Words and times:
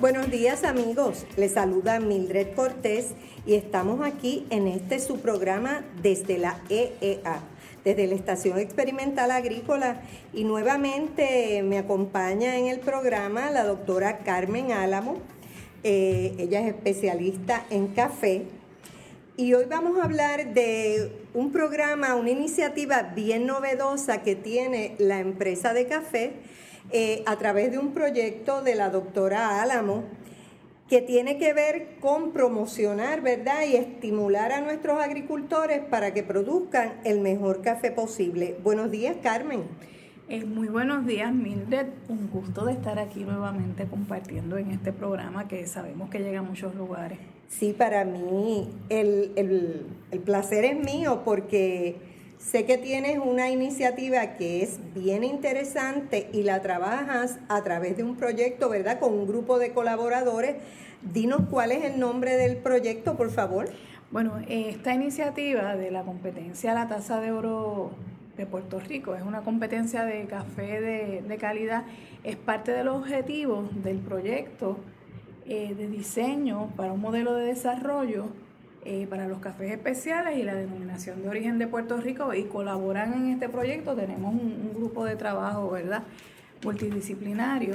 Buenos 0.00 0.30
días 0.30 0.64
amigos, 0.64 1.24
les 1.36 1.52
saluda 1.52 2.00
Mildred 2.00 2.54
Cortés 2.54 3.14
y 3.46 3.54
estamos 3.54 4.04
aquí 4.06 4.46
en 4.50 4.66
este 4.66 4.98
su 4.98 5.18
programa 5.20 5.84
desde 6.02 6.38
la 6.38 6.60
EEA, 6.68 7.40
desde 7.84 8.06
la 8.06 8.14
Estación 8.14 8.58
Experimental 8.58 9.30
Agrícola. 9.30 10.02
Y 10.32 10.44
nuevamente 10.44 11.62
me 11.62 11.78
acompaña 11.78 12.56
en 12.56 12.66
el 12.66 12.80
programa 12.80 13.50
la 13.50 13.64
doctora 13.64 14.18
Carmen 14.18 14.72
Álamo, 14.72 15.18
eh, 15.88 16.34
ella 16.38 16.60
es 16.60 16.68
especialista 16.74 17.64
en 17.70 17.86
café 17.88 18.46
y 19.36 19.52
hoy 19.52 19.66
vamos 19.66 19.98
a 19.98 20.04
hablar 20.04 20.54
de 20.54 21.12
un 21.34 21.52
programa, 21.52 22.14
una 22.14 22.30
iniciativa 22.30 23.02
bien 23.02 23.46
novedosa 23.46 24.22
que 24.22 24.34
tiene 24.34 24.94
la 24.98 25.20
empresa 25.20 25.74
de 25.74 25.86
café 25.86 26.32
eh, 26.90 27.22
a 27.26 27.36
través 27.36 27.70
de 27.70 27.78
un 27.78 27.92
proyecto 27.92 28.62
de 28.62 28.74
la 28.74 28.88
doctora 28.88 29.60
Álamo 29.60 30.04
que 30.88 31.02
tiene 31.02 31.36
que 31.36 31.52
ver 31.52 31.96
con 32.00 32.32
promocionar, 32.32 33.20
¿verdad? 33.20 33.64
Y 33.68 33.76
estimular 33.76 34.52
a 34.52 34.60
nuestros 34.60 35.02
agricultores 35.02 35.80
para 35.80 36.14
que 36.14 36.22
produzcan 36.22 36.94
el 37.04 37.20
mejor 37.20 37.60
café 37.60 37.90
posible. 37.90 38.56
Buenos 38.62 38.90
días, 38.90 39.16
Carmen. 39.22 39.64
Eh, 40.28 40.44
muy 40.44 40.68
buenos 40.68 41.04
días, 41.04 41.34
Mildred. 41.34 41.88
Un 42.08 42.30
gusto 42.30 42.64
de 42.64 42.72
estar 42.72 42.98
aquí 42.98 43.24
nuevamente 43.24 43.84
compartiendo 43.86 44.56
en 44.56 44.70
este 44.70 44.92
programa 44.92 45.46
que 45.46 45.66
sabemos 45.66 46.08
que 46.08 46.20
llega 46.20 46.38
a 46.38 46.42
muchos 46.42 46.74
lugares. 46.74 47.18
Sí, 47.48 47.72
para 47.72 48.04
mí 48.04 48.68
el, 48.88 49.32
el 50.10 50.20
placer 50.20 50.64
es 50.64 50.76
mío 50.76 51.22
porque 51.24 51.96
Sé 52.38 52.64
que 52.64 52.78
tienes 52.78 53.18
una 53.18 53.50
iniciativa 53.50 54.36
que 54.36 54.62
es 54.62 54.78
bien 54.94 55.24
interesante 55.24 56.28
y 56.32 56.42
la 56.42 56.62
trabajas 56.62 57.40
a 57.48 57.64
través 57.64 57.96
de 57.96 58.04
un 58.04 58.14
proyecto, 58.14 58.68
¿verdad? 58.68 59.00
Con 59.00 59.14
un 59.14 59.26
grupo 59.26 59.58
de 59.58 59.72
colaboradores. 59.72 60.54
Dinos 61.02 61.40
cuál 61.50 61.72
es 61.72 61.82
el 61.84 61.98
nombre 61.98 62.36
del 62.36 62.58
proyecto, 62.58 63.16
por 63.16 63.30
favor. 63.30 63.68
Bueno, 64.12 64.38
esta 64.48 64.94
iniciativa 64.94 65.74
de 65.74 65.90
la 65.90 66.02
competencia 66.02 66.72
La 66.72 66.86
Taza 66.86 67.20
de 67.20 67.32
Oro 67.32 67.90
de 68.36 68.46
Puerto 68.46 68.78
Rico 68.78 69.14
es 69.14 69.22
una 69.22 69.40
competencia 69.40 70.04
de 70.04 70.26
café 70.26 70.80
de, 70.80 71.36
calidad, 71.38 71.84
es 72.22 72.36
parte 72.36 72.70
de 72.70 72.84
los 72.84 72.98
objetivos 72.98 73.82
del 73.82 73.98
proyecto 73.98 74.78
eh, 75.48 75.74
de 75.74 75.88
diseño 75.88 76.68
para 76.76 76.92
un 76.92 77.00
modelo 77.00 77.34
de 77.34 77.46
desarrollo 77.46 78.26
eh, 78.88 79.08
para 79.10 79.26
los 79.26 79.40
cafés 79.40 79.72
especiales 79.72 80.38
y 80.38 80.44
la 80.44 80.54
denominación 80.54 81.20
de 81.20 81.28
origen 81.28 81.58
de 81.58 81.66
Puerto 81.66 81.96
Rico 81.96 82.32
y 82.34 82.44
colaboran 82.44 83.14
en 83.14 83.32
este 83.32 83.48
proyecto. 83.48 83.96
Tenemos 83.96 84.32
un, 84.32 84.72
grupo 84.76 85.04
de 85.04 85.16
trabajo, 85.16 85.72
¿verdad? 85.72 86.04
Multidisciplinario. 86.62 87.74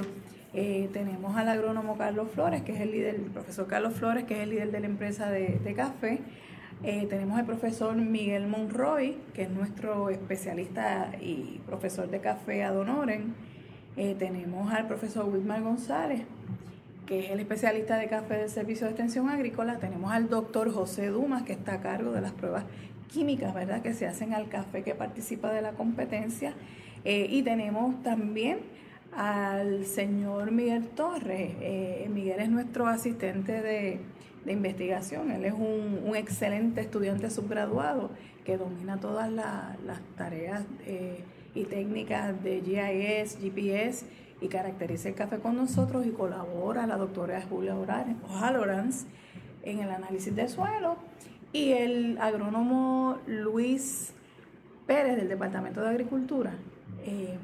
Eh, 0.54 0.88
tenemos 0.94 1.36
al 1.36 1.50
agrónomo 1.50 1.98
Carlos 1.98 2.28
Flores, 2.32 2.62
que 2.62 2.72
es 2.72 2.80
el 2.80 2.92
líder, 2.92 3.16
el 3.16 3.30
profesor 3.30 3.66
Carlos 3.66 3.92
Flores, 3.92 4.24
que 4.24 4.36
es 4.36 4.40
el 4.40 4.50
líder 4.50 4.70
de 4.70 4.80
la 4.80 4.86
empresa 4.86 5.28
de, 5.28 5.74
café. 5.76 6.20
Eh, 6.82 7.06
tenemos 7.10 7.38
al 7.38 7.44
profesor 7.44 7.94
Miguel 7.94 8.46
Monroy, 8.46 9.18
que 9.34 9.42
es 9.42 9.50
nuestro 9.50 10.08
especialista 10.08 11.12
y 11.20 11.60
profesor 11.66 12.08
de 12.08 12.20
café 12.20 12.64
ad 12.64 12.78
honorem. 12.78 13.34
tenemos 13.94 14.72
al 14.72 14.86
profesor 14.86 15.26
Wilmar 15.26 15.60
González, 15.60 16.22
que 17.12 17.18
es 17.18 17.30
el 17.30 17.40
especialista 17.40 17.98
de 17.98 18.08
café 18.08 18.38
del 18.38 18.48
Servicio 18.48 18.86
de 18.86 18.92
Extensión 18.92 19.28
Agrícola. 19.28 19.76
Tenemos 19.76 20.10
al 20.12 20.30
doctor 20.30 20.72
José 20.72 21.08
Dumas, 21.08 21.42
que 21.42 21.52
está 21.52 21.74
a 21.74 21.80
cargo 21.82 22.10
de 22.12 22.22
las 22.22 22.32
pruebas 22.32 22.64
químicas, 23.12 23.52
¿verdad?, 23.52 23.82
que 23.82 23.92
se 23.92 24.06
hacen 24.06 24.32
al 24.32 24.48
café 24.48 24.82
que 24.82 24.94
participa 24.94 25.52
de 25.52 25.60
la 25.60 25.72
competencia. 25.72 26.54
Eh, 27.04 27.26
y 27.28 27.42
tenemos 27.42 28.02
también 28.02 28.60
al 29.14 29.84
señor 29.84 30.52
Miguel 30.52 30.88
Torres. 30.88 31.50
Eh, 31.60 32.08
Miguel 32.10 32.40
es 32.40 32.48
nuestro 32.48 32.86
asistente 32.86 33.60
de, 33.60 34.00
investigación. 34.50 35.32
Él 35.32 35.44
es 35.44 35.52
un, 35.52 36.16
excelente 36.16 36.80
estudiante 36.80 37.28
subgraduado 37.28 38.08
que 38.42 38.56
domina 38.56 39.00
todas 39.00 39.30
las 39.30 40.00
tareas 40.16 40.64
eh, 40.86 41.18
y 41.54 41.64
técnicas 41.64 42.42
de 42.42 42.62
GIS, 42.62 43.36
GPS 43.38 44.06
y 44.42 44.48
caracteriza 44.48 45.08
el 45.08 45.14
café 45.14 45.38
con 45.38 45.56
nosotros 45.56 46.04
y 46.04 46.10
colabora 46.10 46.86
la 46.86 46.96
doctora 46.96 47.40
Julia 47.48 47.76
Halorans 48.40 49.06
en 49.62 49.78
el 49.78 49.90
análisis 49.90 50.34
del 50.34 50.48
suelo 50.48 50.96
y 51.52 51.72
el 51.72 52.18
agrónomo 52.20 53.18
Luis 53.26 54.12
Pérez 54.86 55.16
del 55.16 55.28
Departamento 55.28 55.80
de 55.80 55.90
Agricultura, 55.90 56.54
eh, 57.04 57.38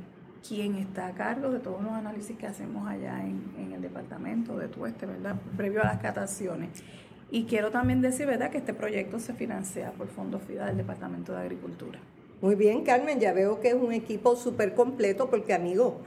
quien 0.46 0.74
está 0.74 1.06
a 1.06 1.14
cargo 1.14 1.50
de 1.50 1.60
todos 1.60 1.82
los 1.82 1.92
análisis 1.92 2.36
que 2.36 2.46
hacemos 2.46 2.88
allá 2.88 3.22
en, 3.24 3.72
el 3.72 3.80
departamento 3.80 4.56
de 4.58 4.66
Tueste, 4.66 5.06
¿verdad? 5.06 5.36
Previo 5.56 5.82
a 5.82 5.84
las 5.84 5.98
cataciones. 5.98 6.82
Y 7.30 7.44
quiero 7.44 7.70
también 7.70 8.00
decir, 8.00 8.26
¿verdad?, 8.26 8.50
que 8.50 8.58
este 8.58 8.74
proyecto 8.74 9.20
se 9.20 9.34
financia 9.34 9.92
por 9.92 10.08
fondos 10.08 10.42
FIDA 10.42 10.66
del 10.66 10.78
Departamento 10.78 11.32
de 11.32 11.38
Agricultura. 11.38 12.00
Muy 12.40 12.54
bien, 12.54 12.82
Carmen, 12.82 13.20
ya 13.20 13.32
veo 13.32 13.60
que 13.60 13.68
es 13.68 13.74
un 13.74 13.92
equipo 13.92 14.34
súper 14.34 14.74
completo 14.74 15.28
porque, 15.28 15.54
amigo, 15.54 16.00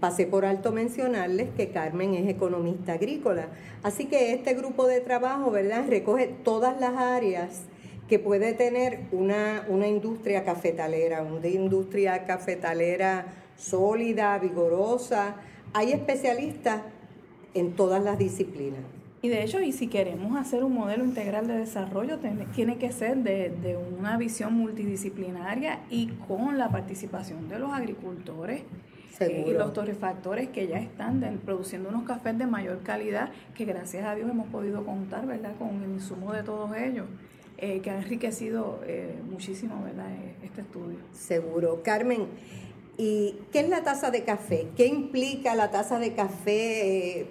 pasé 0.00 0.26
por 0.26 0.44
alto 0.44 0.72
mencionarles 0.72 1.48
que 1.56 1.70
Carmen 1.70 2.14
es 2.14 2.28
economista 2.28 2.92
agrícola. 2.94 3.48
Así 3.82 4.06
que 4.06 4.32
este 4.32 4.54
grupo 4.54 4.86
de 4.86 5.00
trabajo, 5.00 5.50
¿verdad?, 5.50 5.86
recoge 5.88 6.28
todas 6.44 6.80
las 6.80 6.96
áreas 6.96 7.62
que 8.08 8.18
puede 8.18 8.54
tener 8.54 9.00
una, 9.12 9.66
una 9.68 9.86
industria 9.86 10.44
cafetalera, 10.44 11.22
una 11.22 11.46
industria 11.46 12.24
cafetalera 12.24 13.26
sólida, 13.56 14.38
vigorosa. 14.38 15.36
Hay 15.74 15.92
especialistas 15.92 16.82
en 17.54 17.72
todas 17.72 18.02
las 18.02 18.18
disciplinas. 18.18 18.80
Y 19.20 19.28
de 19.28 19.42
hecho, 19.42 19.60
y 19.60 19.72
si 19.72 19.88
queremos 19.88 20.36
hacer 20.36 20.62
un 20.62 20.74
modelo 20.74 21.04
integral 21.04 21.48
de 21.48 21.58
desarrollo, 21.58 22.18
tiene 22.54 22.78
que 22.78 22.92
ser 22.92 23.16
de, 23.18 23.50
de, 23.50 23.76
una 23.76 24.16
visión 24.16 24.54
multidisciplinaria 24.54 25.80
y 25.90 26.06
con 26.28 26.56
la 26.56 26.68
participación 26.70 27.48
de 27.48 27.58
los 27.58 27.72
agricultores, 27.72 28.62
y 29.20 29.52
los 29.52 29.72
torrefactores 29.72 30.48
que 30.48 30.68
ya 30.68 30.78
están 30.78 31.40
produciendo 31.44 31.88
unos 31.88 32.04
cafés 32.04 32.38
de 32.38 32.46
mayor 32.46 32.82
calidad 32.82 33.30
que 33.54 33.64
gracias 33.64 34.04
a 34.04 34.14
Dios 34.14 34.30
hemos 34.30 34.46
podido 34.48 34.84
contar 34.84 35.26
verdad 35.26 35.52
con 35.58 35.82
el 35.82 35.90
insumo 35.90 36.32
de 36.32 36.42
todos 36.42 36.76
ellos 36.76 37.06
eh, 37.56 37.80
que 37.80 37.90
ha 37.90 37.98
enriquecido 37.98 38.80
eh, 38.86 39.18
muchísimo 39.28 39.82
verdad 39.82 40.06
e, 40.12 40.46
este 40.46 40.60
estudio 40.60 40.98
seguro 41.12 41.82
Carmen 41.82 42.26
¿y 42.96 43.36
qué 43.52 43.60
es 43.60 43.68
la 43.68 43.82
taza 43.82 44.10
de 44.10 44.22
café? 44.22 44.68
¿qué 44.76 44.86
implica 44.86 45.54
la 45.54 45.70
taza 45.70 45.98
de 45.98 46.14
café? 46.14 47.26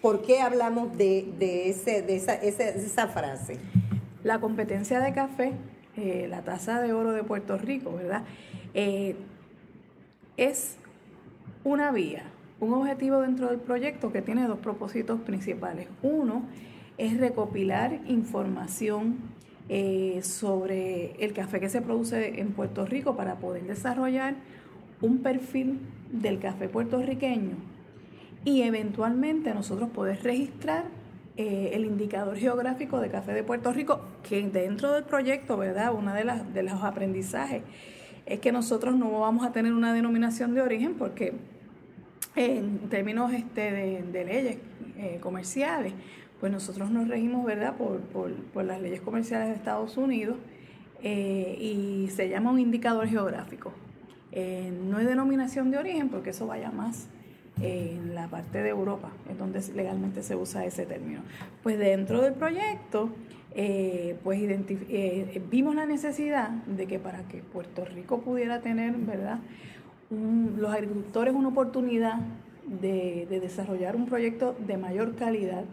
¿por 0.00 0.22
qué 0.22 0.40
hablamos 0.40 0.96
de, 0.96 1.32
de, 1.38 1.70
ese, 1.70 2.02
de 2.02 2.16
esa, 2.16 2.34
esa, 2.34 3.08
frase? 3.08 3.58
la 4.22 4.40
competencia 4.40 5.00
de 5.00 5.12
café 5.12 5.52
eh, 5.96 6.28
la 6.30 6.42
taza 6.42 6.80
de 6.80 6.92
oro 6.92 7.10
de 7.10 7.24
Puerto 7.24 7.58
Rico 7.58 7.92
verdad 7.92 8.22
es 10.36 10.77
una 11.64 11.90
vía, 11.92 12.22
un 12.60 12.72
objetivo 12.74 13.20
dentro 13.20 13.48
del 13.48 13.58
proyecto 13.58 14.12
que 14.12 14.22
tiene 14.22 14.46
dos 14.46 14.58
propósitos 14.58 15.20
principales. 15.20 15.88
Uno 16.02 16.42
es 16.96 17.18
recopilar 17.18 18.00
información 18.06 19.16
eh, 19.68 20.20
sobre 20.22 21.12
el 21.24 21.32
café 21.32 21.60
que 21.60 21.68
se 21.68 21.82
produce 21.82 22.40
en 22.40 22.52
Puerto 22.52 22.86
Rico 22.86 23.16
para 23.16 23.36
poder 23.36 23.64
desarrollar 23.64 24.34
un 25.00 25.18
perfil 25.18 25.78
del 26.10 26.38
café 26.38 26.68
puertorriqueño 26.68 27.56
y 28.44 28.62
eventualmente 28.62 29.52
nosotros 29.54 29.90
poder 29.90 30.22
registrar 30.22 30.86
eh, 31.36 31.70
el 31.74 31.84
indicador 31.84 32.36
geográfico 32.36 32.98
de 32.98 33.10
café 33.10 33.32
de 33.32 33.44
Puerto 33.44 33.72
Rico, 33.72 34.00
que 34.28 34.42
dentro 34.48 34.92
del 34.92 35.04
proyecto, 35.04 35.56
¿verdad? 35.56 35.94
Una 35.94 36.14
de 36.14 36.24
las 36.24 36.52
de 36.52 36.62
los 36.62 36.82
aprendizajes 36.82 37.62
es 38.28 38.40
que 38.40 38.52
nosotros 38.52 38.94
no 38.94 39.20
vamos 39.20 39.46
a 39.46 39.52
tener 39.52 39.72
una 39.72 39.92
denominación 39.92 40.54
de 40.54 40.60
origen 40.60 40.94
porque 40.94 41.32
en 42.36 42.78
términos 42.90 43.32
este, 43.32 43.72
de, 43.72 44.24
leyes 44.24 44.58
eh, 44.98 45.18
comerciales, 45.20 45.92
pues 46.38 46.52
nosotros 46.52 46.90
nos 46.90 47.08
regimos 47.08 47.44
¿verdad? 47.44 47.74
Por, 47.76 48.64
las 48.64 48.80
leyes 48.80 49.00
comerciales 49.00 49.48
de 49.48 49.54
Estados 49.54 49.96
Unidos 49.96 50.36
eh, 51.02 51.56
y 51.58 52.08
se 52.10 52.28
llama 52.28 52.50
un 52.50 52.60
indicador 52.60 53.08
geográfico. 53.08 53.72
Eh, 54.32 54.70
no 54.88 54.98
hay 54.98 55.06
denominación 55.06 55.70
de 55.70 55.78
origen 55.78 56.10
porque 56.10 56.30
eso 56.30 56.46
vaya 56.46 56.70
más 56.70 57.08
en 57.60 58.14
la 58.14 58.28
parte 58.28 58.62
de 58.62 58.68
Europa, 58.68 59.10
en 59.28 59.38
donde 59.38 59.60
legalmente 59.74 60.22
se 60.22 60.36
usa 60.36 60.64
ese 60.64 60.86
término. 60.86 61.22
Pues 61.62 61.78
dentro 61.78 62.20
del 62.20 62.34
proyecto 62.34 63.10
eh, 63.54 64.16
pues 64.22 64.40
eh, 64.40 65.42
vimos 65.50 65.74
la 65.74 65.86
necesidad 65.86 66.50
de 66.50 66.86
que 66.86 66.98
para 66.98 67.22
que 67.28 67.38
Puerto 67.38 67.84
Rico 67.84 68.20
pudiera 68.20 68.60
tener, 68.60 68.94
¿verdad? 68.94 69.40
los 70.10 70.72
agricultores 70.72 71.34
una 71.34 71.48
oportunidad 71.48 72.20
de, 72.66 73.26
desarrollar 73.40 73.96
un 73.96 74.06
proyecto 74.06 74.56
de 74.66 74.76
mayor 74.76 75.14
calidad, 75.16 75.64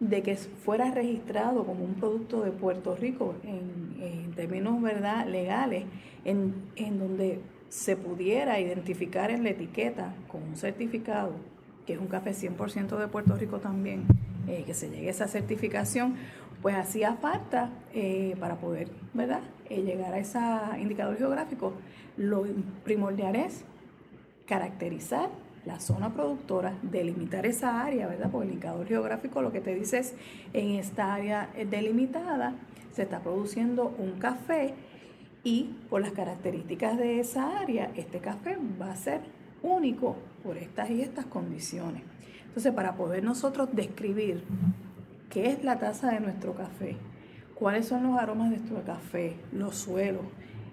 de 0.00 0.22
que 0.22 0.36
fuera 0.36 0.90
registrado 0.90 1.64
como 1.64 1.84
un 1.84 1.94
producto 1.94 2.42
de 2.42 2.50
Puerto 2.50 2.96
Rico 2.96 3.34
en, 3.44 4.32
términos 4.34 4.80
¿verdad? 4.80 5.26
legales, 5.26 5.84
en, 6.24 6.54
en, 6.76 6.98
donde 6.98 7.40
se 7.68 7.96
pudiera 7.96 8.58
identificar 8.58 9.30
en 9.30 9.44
la 9.44 9.50
etiqueta 9.50 10.14
con 10.28 10.42
un 10.42 10.56
certificado, 10.56 11.32
que 11.86 11.92
es 11.92 11.98
un 11.98 12.06
café 12.06 12.30
100% 12.30 12.98
de 12.98 13.08
Puerto 13.08 13.36
Rico 13.36 13.58
también, 13.58 14.06
eh, 14.48 14.64
que 14.66 14.74
se 14.74 14.90
llegue 14.90 15.06
a 15.06 15.10
esa 15.10 15.28
certificación, 15.28 16.16
pues 16.62 16.76
hacía 16.76 17.14
falta 17.14 17.70
eh, 17.92 18.36
para 18.40 18.56
poder 18.56 18.88
¿verdad? 19.12 19.40
Eh, 19.68 19.82
llegar 19.82 20.14
a 20.14 20.18
ese 20.18 20.38
indicador 20.80 21.18
geográfico, 21.18 21.74
lo 22.16 22.44
primordial 22.84 23.36
es 23.36 23.64
caracterizar 24.46 25.28
la 25.66 25.80
zona 25.80 26.12
productora, 26.12 26.74
delimitar 26.82 27.46
esa 27.46 27.82
área, 27.82 28.08
¿verdad? 28.08 28.30
Porque 28.30 28.46
el 28.46 28.54
indicador 28.54 28.86
geográfico 28.86 29.42
lo 29.42 29.52
que 29.52 29.60
te 29.60 29.74
dice 29.74 29.98
es, 29.98 30.14
en 30.52 30.70
esta 30.70 31.14
área 31.14 31.50
delimitada 31.70 32.54
se 32.92 33.02
está 33.02 33.20
produciendo 33.20 33.94
un 33.98 34.18
café 34.18 34.74
y 35.44 35.70
por 35.88 36.00
las 36.00 36.12
características 36.12 36.98
de 36.98 37.20
esa 37.20 37.58
área, 37.58 37.90
este 37.96 38.18
café 38.18 38.58
va 38.80 38.92
a 38.92 38.96
ser 38.96 39.20
único 39.62 40.16
por 40.42 40.56
estas 40.56 40.90
y 40.90 41.00
estas 41.00 41.26
condiciones. 41.26 42.02
Entonces, 42.46 42.72
para 42.74 42.96
poder 42.96 43.24
nosotros 43.24 43.68
describir 43.72 44.44
qué 45.32 45.48
es 45.50 45.64
la 45.64 45.78
taza 45.78 46.10
de 46.10 46.20
nuestro 46.20 46.54
café, 46.54 46.96
cuáles 47.54 47.86
son 47.86 48.02
los 48.02 48.18
aromas 48.18 48.50
de 48.50 48.58
nuestro 48.58 48.82
café, 48.84 49.34
los 49.50 49.76
suelos, 49.76 50.22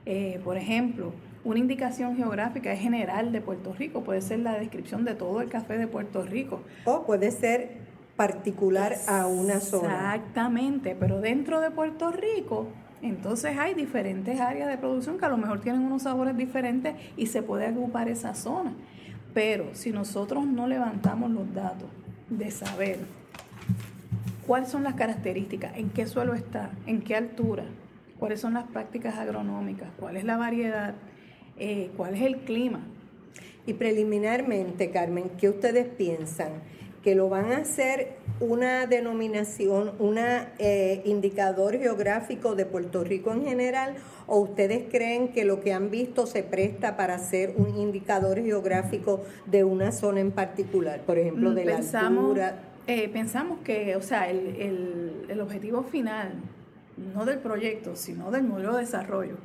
eh, 0.06 0.42
por 0.44 0.58
ejemplo, 0.58 1.14
una 1.46 1.60
indicación 1.60 2.18
geográfica 2.18 2.74
es 2.74 2.82
general 2.82 3.32
de 3.32 3.40
Puerto 3.40 3.74
Rico, 3.74 4.04
puede 4.04 4.22
ser 4.22 4.40
la 4.40 4.60
descripción 4.60 5.06
de 5.06 5.16
todo 5.16 5.40
el 5.40 5.48
café 5.48 5.78
de 5.78 5.88
Puerto 5.88 6.24
Rico. 6.24 6.62
O 6.84 7.06
puede 7.06 7.32
ser 7.32 7.78
particular 8.18 8.98
a 9.08 9.28
una 9.28 9.62
zona. 9.62 10.16
Exactamente, 10.16 10.94
pero 11.00 11.22
dentro 11.22 11.62
de 11.62 11.72
Puerto 11.72 12.12
Rico, 12.12 12.68
entonces 13.02 13.58
hay 13.58 13.74
diferentes 13.76 14.42
áreas 14.42 14.68
de 14.68 14.78
producción 14.78 15.18
que 15.18 15.26
a 15.26 15.30
lo 15.30 15.38
mejor 15.38 15.62
tienen 15.62 15.84
unos 15.84 16.02
sabores 16.02 16.36
diferentes 16.36 16.96
y 17.16 17.28
se 17.28 17.42
puede 17.42 17.66
agrupar 17.66 18.10
esa 18.10 18.36
zona. 18.36 18.74
Pero 19.34 19.70
si 19.74 19.92
nosotros 19.92 20.46
no 20.46 20.68
levantamos 20.68 21.32
los 21.32 21.54
datos 21.54 21.88
de 22.30 22.52
saber 22.52 23.19
cuáles 24.50 24.70
son 24.70 24.82
las 24.82 24.96
características, 24.96 25.78
en 25.78 25.92
qué 25.92 26.08
suelo 26.08 26.34
está, 26.34 26.72
en 26.88 27.04
qué 27.04 27.16
altura, 27.16 27.66
cuáles 28.18 28.42
son 28.42 28.56
las 28.56 28.64
prácticas 28.64 29.16
agronómicas, 29.20 29.90
cuál 30.00 30.18
es 30.18 30.24
la 30.24 30.38
variedad, 30.38 30.96
eh, 31.60 31.92
cuál 31.96 32.16
es 32.16 32.24
el 32.24 32.38
clima. 32.38 32.80
Y 33.68 33.74
preliminarmente, 33.74 34.90
Carmen, 34.90 35.30
¿qué 35.38 35.50
ustedes 35.50 35.86
piensan? 35.86 36.64
¿Que 37.04 37.14
lo 37.14 37.30
van 37.30 37.52
a 37.52 37.58
hacer 37.58 38.14
una 38.40 38.88
denominación, 38.88 39.92
un 40.00 40.18
eh, 40.18 41.04
indicador 41.06 41.78
geográfico 41.78 42.56
de 42.56 42.66
Puerto 42.66 43.04
Rico 43.04 43.32
en 43.32 43.46
general? 43.46 43.98
¿O 44.26 44.40
ustedes 44.40 44.86
creen 44.90 45.28
que 45.28 45.46
lo 45.46 45.60
que 45.60 45.74
han 45.74 45.92
visto 45.92 46.26
se 46.26 46.42
presta 46.42 46.98
para 46.98 47.14
hacer 47.14 47.54
un 47.56 47.78
indicador 47.78 48.42
geográfico 48.42 49.22
de 49.46 49.64
una 49.64 49.92
zona 49.92 50.22
en 50.22 50.32
particular? 50.32 51.02
Por 51.02 51.20
ejemplo, 51.20 51.54
de 51.54 51.66
la 51.66 51.78
altura. 51.78 52.69
Eh, 52.90 53.08
pensamos 53.08 53.60
que, 53.60 53.96
o 53.96 54.02
sea, 54.02 54.32
el 54.32 55.40
objetivo 55.40 55.84
final, 55.84 56.32
no 57.14 57.24
del 57.24 57.38
proyecto, 57.38 57.96
sino 57.96 58.32
del 58.32 58.44
modelo 58.44 58.74
de 58.74 58.82
desarrollo, 58.82 59.38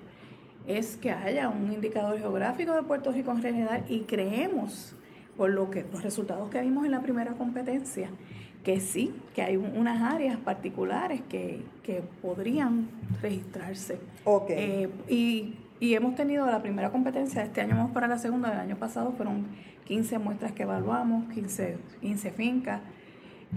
es 0.67 0.97
que 0.97 1.11
haya 1.11 1.51
un 1.51 1.71
indicador 1.71 2.19
geográfico 2.19 2.73
de 2.73 2.83
Puerto 2.85 3.13
Rico 3.13 3.33
en 3.33 3.43
general 3.43 3.85
y 3.87 4.01
creemos, 4.05 4.95
por 5.37 5.51
lo 5.51 5.71
que 5.71 5.85
los 5.93 6.03
resultados 6.03 6.49
que 6.49 6.59
vimos 6.63 6.87
en 6.87 6.93
la 6.93 7.03
primera 7.03 7.33
competencia, 7.33 8.09
que 8.65 8.81
sí, 8.81 9.15
que 9.35 9.43
hay 9.43 9.59
unas 9.59 10.01
áreas 10.01 10.39
particulares 10.39 11.21
que, 11.29 11.63
podrían 12.23 12.89
registrarse. 13.21 13.99
Okay. 14.25 14.57
Eh, 14.59 14.89
y, 15.07 15.55
y, 15.81 15.93
hemos 15.93 16.15
tenido 16.15 16.47
la 16.47 16.63
primera 16.63 16.91
competencia, 16.91 17.43
este 17.43 17.61
año 17.61 17.77
vamos 17.77 17.93
para 17.93 18.09
la 18.09 18.17
segunda, 18.17 18.49
del 18.49 18.61
año 18.61 18.77
pasado 18.77 19.13
fueron 19.13 19.49
15 19.85 20.19
muestras 20.19 20.53
que 20.53 20.63
evaluamos, 20.63 21.31
15, 21.35 21.77
15 22.01 22.31
fincas, 22.31 22.81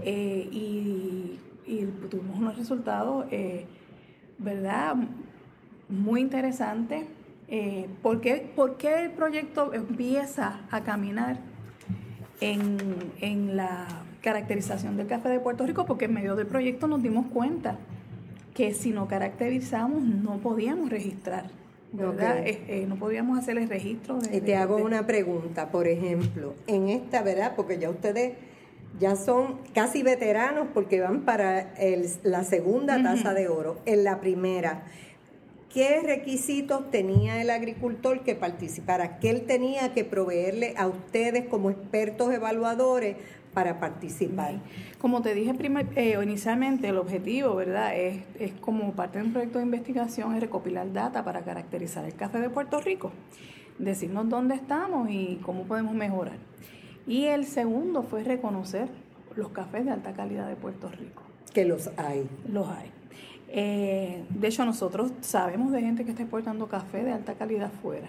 eh, 0.02 0.48
y, 0.50 1.38
tuvimos 2.10 2.38
unos 2.38 2.56
resultados, 2.56 3.26
eh, 3.30 3.66
¿verdad? 4.38 4.96
muy 5.88 6.20
interesante. 6.20 7.06
Eh, 7.48 7.88
¿por, 8.02 8.20
qué, 8.20 8.50
el 9.00 9.10
proyecto 9.12 9.72
empieza 9.72 10.60
a 10.70 10.82
caminar 10.82 11.38
en, 12.40 13.56
la 13.56 13.86
caracterización 14.20 14.96
del 14.96 15.06
café 15.06 15.30
de 15.30 15.40
Puerto 15.40 15.66
Rico? 15.66 15.86
Porque 15.86 16.04
en 16.06 16.14
medio 16.14 16.36
del 16.36 16.46
proyecto 16.46 16.86
nos 16.86 17.02
dimos 17.02 17.26
cuenta 17.26 17.78
que 18.54 18.74
si 18.74 18.90
no 18.90 19.08
caracterizamos 19.08 20.02
no 20.02 20.38
podíamos 20.38 20.90
registrar. 20.90 21.50
¿verdad? 21.90 22.46
Eh, 22.46 22.60
eh, 22.68 22.86
no 22.86 22.96
podíamos 22.96 23.38
hacer 23.38 23.56
el 23.56 23.66
registro. 23.66 24.18
y 24.30 24.42
te 24.42 24.56
hago 24.56 24.76
una 24.76 25.06
pregunta, 25.06 25.70
por 25.70 25.86
ejemplo, 25.86 26.54
en 26.66 26.90
esta, 26.90 27.22
¿verdad? 27.22 27.54
Porque 27.56 27.78
ya 27.78 27.88
ustedes 27.88 28.34
ya 28.98 29.16
son 29.16 29.60
casi 29.74 30.02
veteranos 30.02 30.68
porque 30.74 31.00
van 31.00 31.24
para 31.24 31.74
la 32.22 32.44
segunda 32.44 33.02
taza 33.02 33.34
de 33.34 33.48
oro. 33.48 33.78
En 33.86 34.04
la 34.04 34.20
primera, 34.20 34.84
¿Qué 35.72 36.00
requisitos 36.02 36.90
tenía 36.90 37.42
el 37.42 37.50
agricultor 37.50 38.24
que 38.24 38.34
participara? 38.34 39.18
¿Qué 39.18 39.28
él 39.28 39.42
tenía 39.42 39.92
que 39.92 40.02
proveerle 40.02 40.72
a 40.78 40.86
ustedes 40.86 41.46
como 41.46 41.68
expertos 41.68 42.32
evaluadores 42.32 43.16
para 43.52 43.78
participar? 43.78 44.60
Como 44.98 45.20
te 45.20 45.34
dije 45.34 45.52
eh, 45.96 46.18
inicialmente, 46.22 46.88
el 46.88 46.96
objetivo, 46.96 47.54
¿verdad? 47.54 47.94
Es, 47.98 48.22
es 48.40 48.52
como 48.54 48.92
parte 48.92 49.18
de 49.18 49.26
un 49.26 49.32
proyecto 49.32 49.58
de 49.58 49.66
investigación, 49.66 50.34
es 50.34 50.40
recopilar 50.40 50.90
data 50.94 51.22
para 51.22 51.42
caracterizar 51.42 52.06
el 52.06 52.14
café 52.14 52.38
de 52.40 52.48
Puerto 52.48 52.80
Rico, 52.80 53.12
decirnos 53.78 54.26
dónde 54.30 54.54
estamos 54.54 55.10
y 55.10 55.38
cómo 55.42 55.64
podemos 55.64 55.94
mejorar. 55.94 56.38
Y 57.08 57.24
el 57.24 57.46
segundo 57.46 58.02
fue 58.02 58.22
reconocer 58.22 58.88
los 59.34 59.48
cafés 59.48 59.86
de 59.86 59.92
alta 59.92 60.12
calidad 60.12 60.46
de 60.46 60.56
Puerto 60.56 60.90
Rico. 60.90 61.22
Que 61.54 61.64
los 61.64 61.90
hay. 61.96 62.28
Los 62.52 62.68
hay. 62.68 62.90
Eh, 63.48 64.24
de 64.28 64.48
hecho, 64.48 64.66
nosotros 64.66 65.10
sabemos 65.22 65.72
de 65.72 65.80
gente 65.80 66.04
que 66.04 66.10
está 66.10 66.22
exportando 66.22 66.68
café 66.68 67.02
de 67.02 67.12
alta 67.12 67.32
calidad 67.32 67.72
fuera. 67.82 68.08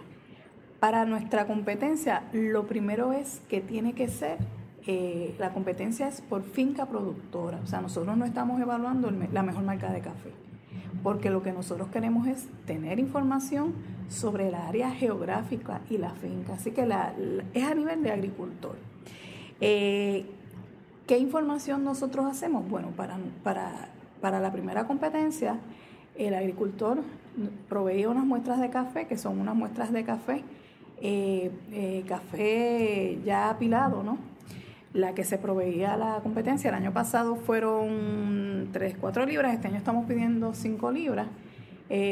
Para 0.82 1.06
nuestra 1.06 1.48
competencia, 1.48 2.24
lo 2.34 2.68
primero 2.68 3.14
es 3.14 3.42
que 3.48 3.62
tiene 3.62 3.94
que 3.94 4.10
ser, 4.10 4.38
eh, 4.86 5.34
la 5.40 5.54
competencia 5.54 6.10
es 6.10 6.20
por 6.20 6.44
finca 6.44 6.86
productora. 6.86 7.62
O 7.64 7.68
sea, 7.68 7.80
nosotros 7.80 8.18
no 8.18 8.26
estamos 8.26 8.60
evaluando 8.60 9.12
la 9.32 9.44
mejor 9.44 9.64
marca 9.64 9.94
de 9.94 10.02
café, 10.02 10.32
porque 11.04 11.30
lo 11.30 11.42
que 11.42 11.54
nosotros 11.54 11.88
queremos 11.88 12.28
es 12.28 12.50
tener 12.66 13.00
información 13.00 13.74
sobre 14.10 14.52
la 14.52 14.68
área 14.68 14.92
geográfica 14.92 15.82
y 15.90 15.98
la 15.98 16.12
finca. 16.12 16.56
Así 16.56 16.72
que 16.72 16.88
es 17.54 17.64
a 17.64 17.76
nivel 17.76 18.04
de 18.04 18.12
agricultor. 18.12 18.76
Eh, 19.62 20.26
¿Qué 21.08 21.18
información 21.18 21.84
nosotros 21.84 22.26
hacemos? 22.28 22.68
Bueno, 22.70 22.90
para, 22.90 23.18
para 23.44 23.90
para 24.22 24.40
la 24.40 24.52
primera 24.52 24.86
competencia, 24.86 25.58
el 26.18 26.34
agricultor 26.34 27.00
proveía 27.70 28.10
unas 28.10 28.26
muestras 28.26 28.60
de 28.60 28.70
café, 28.70 29.08
que 29.08 29.18
son 29.18 29.40
unas 29.40 29.56
muestras 29.56 29.92
de 29.94 30.04
café, 30.04 30.44
eh, 31.02 31.52
eh, 31.72 32.04
café 32.08 33.20
ya 33.24 33.50
apilado, 33.50 34.04
¿no? 34.04 34.18
La 34.94 35.14
que 35.14 35.24
se 35.24 35.38
proveía 35.38 35.94
a 35.94 35.98
la 35.98 36.20
competencia 36.22 36.70
el 36.70 36.76
año 36.76 36.92
pasado 36.92 37.36
fueron 37.36 38.70
3, 38.74 38.96
4 39.00 39.26
libras, 39.26 39.54
este 39.54 39.68
año 39.68 39.78
estamos 39.78 40.06
pidiendo 40.06 40.54
5 40.54 40.92
libras, 40.92 41.28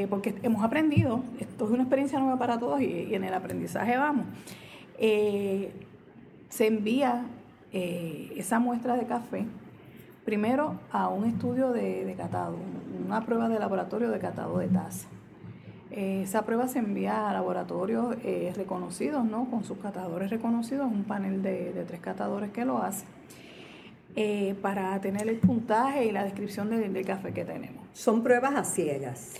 porque 0.09 0.35
hemos 0.41 0.63
aprendido, 0.63 1.23
esto 1.39 1.65
es 1.65 1.71
una 1.71 1.83
experiencia 1.83 2.19
nueva 2.19 2.39
para 2.39 2.57
todos 2.57 2.81
y, 2.81 3.13
en 3.13 3.23
el 3.23 3.33
aprendizaje 3.33 3.97
vamos. 3.97 4.25
se 4.97 6.67
envía 6.67 7.25
esa 7.71 8.59
muestra 8.59 8.95
de 8.95 9.05
café 9.05 9.45
Primero, 10.27 10.75
a 10.91 11.07
un 11.07 11.23
estudio 11.23 11.71
de, 11.71 12.13
catado, 12.17 12.57
una 13.05 13.25
prueba 13.25 13.47
de 13.47 13.59
laboratorio 13.59 14.09
de 14.09 14.19
catado 14.19 14.57
de 14.57 14.67
taza. 14.67 15.07
Eh, 15.89 16.23
esa 16.23 16.41
prueba 16.41 16.67
se 16.67 16.79
envía 16.79 17.29
a 17.29 17.31
laboratorios 17.31 18.17
eh, 18.25 18.51
reconocidos, 18.53 19.23
¿no? 19.23 19.49
Con 19.49 19.63
sus 19.63 19.77
catadores 19.77 20.29
reconocidos, 20.29 20.91
un 20.91 21.05
panel 21.05 21.41
de, 21.41 21.85
tres 21.87 22.01
catadores 22.01 22.51
que 22.51 22.65
lo 22.65 22.83
hace, 22.83 23.05
eh, 24.17 24.53
para 24.61 24.99
tener 24.99 25.29
el 25.29 25.37
puntaje 25.37 26.07
y 26.07 26.11
la 26.11 26.25
descripción 26.25 26.69
del, 26.71 27.05
café 27.05 27.31
que 27.31 27.45
tenemos. 27.45 27.85
Son 27.93 28.21
pruebas 28.21 28.53
a 28.53 28.65
ciegas. 28.65 29.31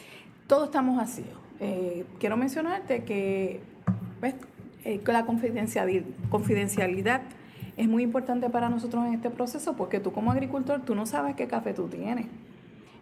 Todos 0.47 0.67
estamos 0.67 1.01
así. 1.01 1.25
quiero 2.17 2.37
mencionarte 2.37 3.03
que 3.03 3.59
pues, 4.21 4.35
la 5.05 5.25
confidencialidad 5.25 7.23
es 7.77 7.87
muy 7.87 8.03
importante 8.03 8.49
para 8.49 8.69
nosotros 8.69 9.05
en 9.05 9.13
este 9.13 9.29
proceso 9.29 9.73
porque 9.75 9.99
tú 9.99 10.11
como 10.11 10.31
agricultor, 10.31 10.81
tú 10.81 10.95
no 10.95 11.05
sabes 11.05 11.35
qué 11.35 11.47
café 11.47 11.73
tú 11.73 11.87
tienes. 11.87 12.25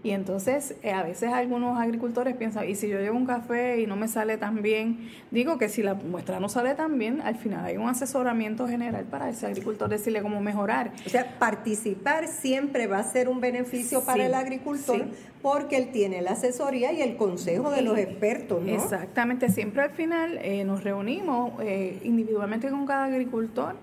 Y 0.06 0.12
entonces 0.12 0.76
eh, 0.84 0.92
a 0.92 1.02
veces 1.02 1.34
algunos 1.34 1.80
agricultores 1.80 2.36
piensan, 2.36 2.70
y 2.70 2.76
si 2.76 2.88
yo 2.88 3.00
llevo 3.00 3.18
un 3.18 3.26
café 3.26 3.82
y 3.82 3.88
no 3.88 3.96
me 3.96 4.08
sale 4.08 4.38
tan 4.38 4.62
bien, 4.62 5.10
digo 5.32 5.58
que 5.58 5.68
si 5.68 5.82
la 5.82 5.96
muestra 5.96 6.40
no 6.40 6.48
sale 6.48 6.76
tan 6.76 7.00
bien, 7.00 7.22
al 7.22 7.38
final 7.38 7.66
hay 7.66 7.78
un 7.78 7.90
asesoramiento 7.90 8.68
general 8.68 9.06
para 9.06 9.30
ese 9.30 9.48
agricultor 9.48 9.90
decirle 9.90 10.22
cómo 10.22 10.42
mejorar. 10.42 10.92
O 11.08 11.10
sea, 11.10 11.40
participar 11.40 12.28
siempre 12.28 12.86
va 12.86 13.00
a 13.00 13.04
ser 13.04 13.28
un 13.28 13.42
beneficio 13.42 14.04
para 14.04 14.28
el 14.28 14.36
agricultor 14.36 15.08
porque 15.42 15.78
él 15.78 15.92
tiene 15.92 16.22
la 16.22 16.34
asesoría 16.34 16.94
y 16.94 17.02
el 17.02 17.18
consejo 17.18 17.72
de 17.72 17.82
los 17.82 17.98
expertos, 17.98 18.62
¿no? 18.62 18.72
Exactamente, 18.72 19.50
siempre 19.50 19.82
al 19.82 19.92
final 19.92 20.38
eh, 20.44 20.64
nos 20.66 20.84
reunimos 20.84 21.54
eh, 21.64 22.00
individualmente 22.04 22.70
con 22.70 22.86
cada 22.86 23.06
agricultor 23.06 23.76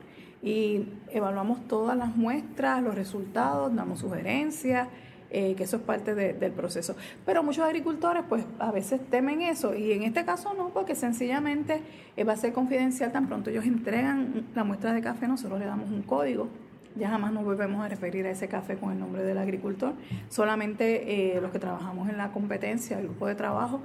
y 0.43 0.87
evaluamos 1.11 1.67
todas 1.69 1.97
las 1.97 2.17
muestras, 2.17 2.83
los 2.83 2.95
resultados, 2.95 3.75
damos 3.75 4.01
sugerencias. 4.01 4.89
Eh, 5.35 5.55
que 5.55 5.65
eso 5.65 5.77
es 5.79 5.83
parte 5.83 6.15
del 6.15 6.53
proceso. 6.53 6.95
Pero 7.25 7.43
muchos 7.43 7.65
agricultores 7.65 8.23
pues 8.29 8.45
a 8.59 8.71
veces 8.71 9.01
temen 9.09 9.41
eso 9.41 9.75
y 9.75 9.93
en 9.93 10.03
este 10.03 10.27
caso 10.27 10.53
no, 10.53 10.69
porque 10.69 10.95
sencillamente 10.95 11.81
eh, 12.19 12.25
va 12.25 12.35
a 12.35 12.37
ser 12.37 12.53
confidencial 12.53 13.13
tan 13.13 13.29
pronto 13.29 13.49
ellos 13.49 13.65
entregan 13.65 14.49
la 14.55 14.63
muestra 14.63 14.93
de 14.93 15.01
café, 15.01 15.27
nosotros 15.27 15.59
le 15.59 15.65
damos 15.65 15.91
un 15.91 16.03
código. 16.03 16.49
Ya 16.97 17.09
jamás 17.09 17.33
nos 17.33 17.45
volvemos 17.45 17.83
a 17.83 17.89
referir 17.89 18.27
a 18.27 18.31
ese 18.31 18.47
café 18.47 18.77
con 18.77 18.93
el 18.93 19.01
nombre 19.01 19.23
del 19.23 19.39
agricultor. 19.39 19.95
Solamente 20.29 21.37
eh, 21.37 21.41
los 21.41 21.51
que 21.51 21.59
trabajamos 21.59 22.11
en 22.11 22.19
la 22.19 22.31
competencia, 22.33 22.99
el 22.99 23.05
grupo 23.05 23.27
de 23.27 23.35
trabajo, 23.35 23.81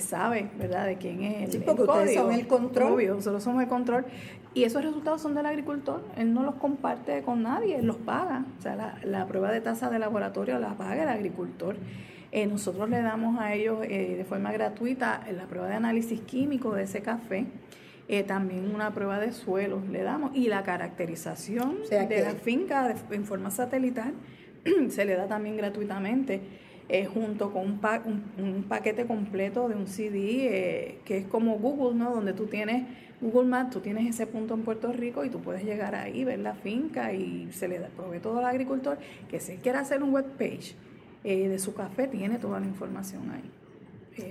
sabe, 0.00 0.50
¿verdad?, 0.58 0.86
de 0.86 0.96
quién 0.96 1.22
es 1.22 1.54
el, 1.54 1.62
porque 1.62 1.82
ustedes 1.82 2.14
son 2.14 2.32
el 2.32 2.46
control. 2.46 2.92
Obvio, 2.94 3.14
nosotros 3.14 3.42
somos 3.42 3.62
el 3.62 3.68
control. 3.68 4.06
Y 4.54 4.62
esos 4.62 4.84
resultados 4.84 5.20
son 5.20 5.34
del 5.34 5.46
agricultor. 5.46 6.04
Él 6.16 6.32
no 6.32 6.42
los 6.44 6.54
comparte 6.54 7.22
con 7.22 7.42
nadie, 7.42 7.76
él 7.76 7.86
los 7.86 7.96
paga. 7.96 8.44
O 8.58 8.62
sea, 8.62 8.98
la, 9.02 9.26
prueba 9.26 9.50
de 9.50 9.60
tasa 9.60 9.90
de 9.90 9.98
laboratorio 9.98 10.58
la 10.58 10.74
paga 10.74 11.02
el 11.02 11.08
agricultor. 11.08 11.76
Eh, 12.30 12.46
nosotros 12.46 12.88
le 12.88 13.02
damos 13.02 13.38
a 13.40 13.54
ellos 13.54 13.78
eh, 13.82 14.14
de 14.16 14.24
forma 14.24 14.52
gratuita 14.52 15.22
la 15.32 15.44
prueba 15.46 15.68
de 15.68 15.74
análisis 15.74 16.20
químico 16.20 16.72
de 16.74 16.84
ese 16.84 17.02
café. 17.02 17.46
Eh, 18.06 18.22
también 18.22 18.74
una 18.74 18.92
prueba 18.92 19.18
de 19.18 19.32
suelo 19.32 19.80
le 19.90 20.02
damos 20.02 20.36
y 20.36 20.48
la 20.48 20.62
caracterización 20.62 21.78
de 21.88 22.20
la 22.20 22.32
finca 22.32 22.94
en 23.10 23.24
forma 23.24 23.50
satelital 23.50 24.12
se 24.90 25.06
le 25.06 25.16
da 25.16 25.26
también 25.26 25.56
gratuitamente 25.56 26.42
eh, 26.88 27.06
junto 27.06 27.50
con 27.50 27.62
un, 27.62 28.24
un, 28.38 28.64
paquete 28.68 29.06
completo 29.06 29.68
de 29.68 29.74
un 29.74 29.86
CD 29.86 30.18
eh, 30.18 30.98
que 31.04 31.18
es 31.18 31.26
como 31.26 31.58
Google, 31.58 31.98
¿no? 31.98 32.14
Donde 32.14 32.34
tú 32.34 32.46
tienes 32.46 32.84
Google 33.20 33.48
Maps, 33.48 33.70
tú 33.70 33.80
tienes 33.80 34.06
ese 34.06 34.26
punto 34.26 34.52
en 34.54 34.62
Puerto 34.62 34.92
Rico 34.92 35.24
y 35.24 35.30
tú 35.30 35.40
puedes 35.40 35.64
llegar 35.64 35.94
ahí, 35.94 36.24
ver 36.24 36.40
la 36.40 36.54
finca 36.54 37.12
y 37.14 37.50
se 37.52 37.68
le 37.68 37.80
provee 37.80 38.18
todo 38.20 38.38
al 38.38 38.44
agricultor 38.44 38.98
que 39.30 39.40
si 39.40 39.56
quiere 39.56 39.78
hacer 39.78 40.02
un 40.02 40.12
web 40.12 40.26
page 40.36 40.74
eh, 41.24 41.48
de 41.48 41.58
su 41.58 41.72
café, 41.72 42.06
tiene 42.06 42.38
toda 42.38 42.60
la 42.60 42.66
información 42.66 43.30
ahí. 43.30 43.63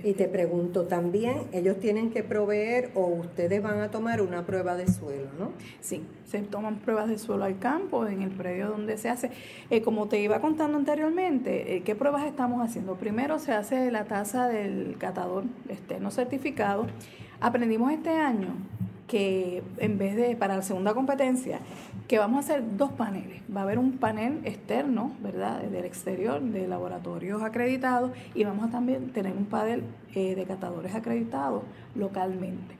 Y 0.02 0.14
te 0.14 0.28
pregunto 0.28 0.84
también, 0.84 1.42
ellos 1.52 1.78
tienen 1.78 2.10
que 2.10 2.22
proveer 2.22 2.90
o 2.94 3.06
ustedes 3.06 3.62
van 3.62 3.80
a 3.80 3.90
tomar 3.90 4.22
una 4.22 4.46
prueba 4.46 4.76
de 4.76 4.88
suelo, 4.88 5.28
¿no? 5.38 5.52
Sí, 5.80 6.02
se 6.24 6.40
toman 6.40 6.78
pruebas 6.78 7.08
de 7.08 7.18
suelo 7.18 7.44
al 7.44 7.58
campo, 7.58 8.06
en 8.06 8.22
el 8.22 8.30
predio 8.30 8.68
donde 8.68 8.96
se 8.96 9.10
hace. 9.10 9.30
Eh, 9.68 9.82
como 9.82 10.08
te 10.08 10.20
iba 10.20 10.40
contando 10.40 10.78
anteriormente, 10.78 11.76
eh, 11.76 11.82
¿qué 11.82 11.94
pruebas 11.94 12.24
estamos 12.24 12.62
haciendo? 12.62 12.96
Primero 12.96 13.38
se 13.38 13.52
hace 13.52 13.90
la 13.90 14.04
tasa 14.04 14.48
del 14.48 14.96
catador 14.98 15.44
externo 15.68 16.10
certificado. 16.10 16.86
Aprendimos 17.40 17.92
este 17.92 18.10
año 18.10 18.56
que 19.06 19.62
en 19.78 19.98
vez 19.98 20.16
de 20.16 20.34
para 20.36 20.56
la 20.56 20.62
segunda 20.62 20.94
competencia, 20.94 21.60
que 22.08 22.18
vamos 22.18 22.36
a 22.36 22.40
hacer 22.40 22.76
dos 22.76 22.92
paneles. 22.92 23.42
Va 23.54 23.60
a 23.60 23.64
haber 23.64 23.78
un 23.78 23.98
panel 23.98 24.40
externo, 24.44 25.12
¿verdad?, 25.22 25.62
del 25.62 25.84
exterior, 25.84 26.40
de 26.40 26.66
laboratorios 26.68 27.42
acreditados, 27.42 28.12
y 28.34 28.44
vamos 28.44 28.68
a 28.68 28.70
también 28.70 29.10
tener 29.10 29.36
un 29.36 29.46
panel 29.46 29.84
eh, 30.14 30.34
de 30.34 30.44
catadores 30.44 30.94
acreditados 30.94 31.62
localmente. 31.94 32.76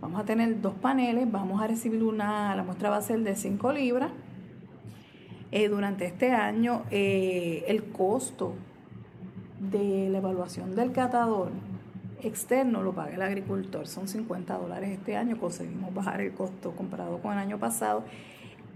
Vamos 0.00 0.20
a 0.20 0.24
tener 0.24 0.60
dos 0.60 0.74
paneles, 0.74 1.30
vamos 1.30 1.60
a 1.60 1.66
recibir 1.66 2.04
una, 2.04 2.54
la 2.54 2.62
muestra 2.62 2.88
va 2.88 2.98
a 2.98 3.02
ser 3.02 3.20
de 3.20 3.34
5 3.34 3.72
libras. 3.72 4.10
Eh, 5.50 5.68
durante 5.68 6.06
este 6.06 6.30
año, 6.30 6.82
eh, 6.90 7.64
el 7.68 7.84
costo 7.84 8.54
de 9.58 10.08
la 10.10 10.18
evaluación 10.18 10.76
del 10.76 10.92
catador 10.92 11.50
externo 12.22 12.82
lo 12.82 12.92
paga 12.92 13.14
el 13.14 13.22
agricultor, 13.22 13.86
son 13.86 14.08
50 14.08 14.56
dólares 14.56 14.90
este 14.90 15.16
año, 15.16 15.38
conseguimos 15.38 15.92
bajar 15.94 16.20
el 16.20 16.32
costo 16.32 16.72
comparado 16.72 17.18
con 17.18 17.32
el 17.32 17.38
año 17.38 17.58
pasado. 17.58 18.04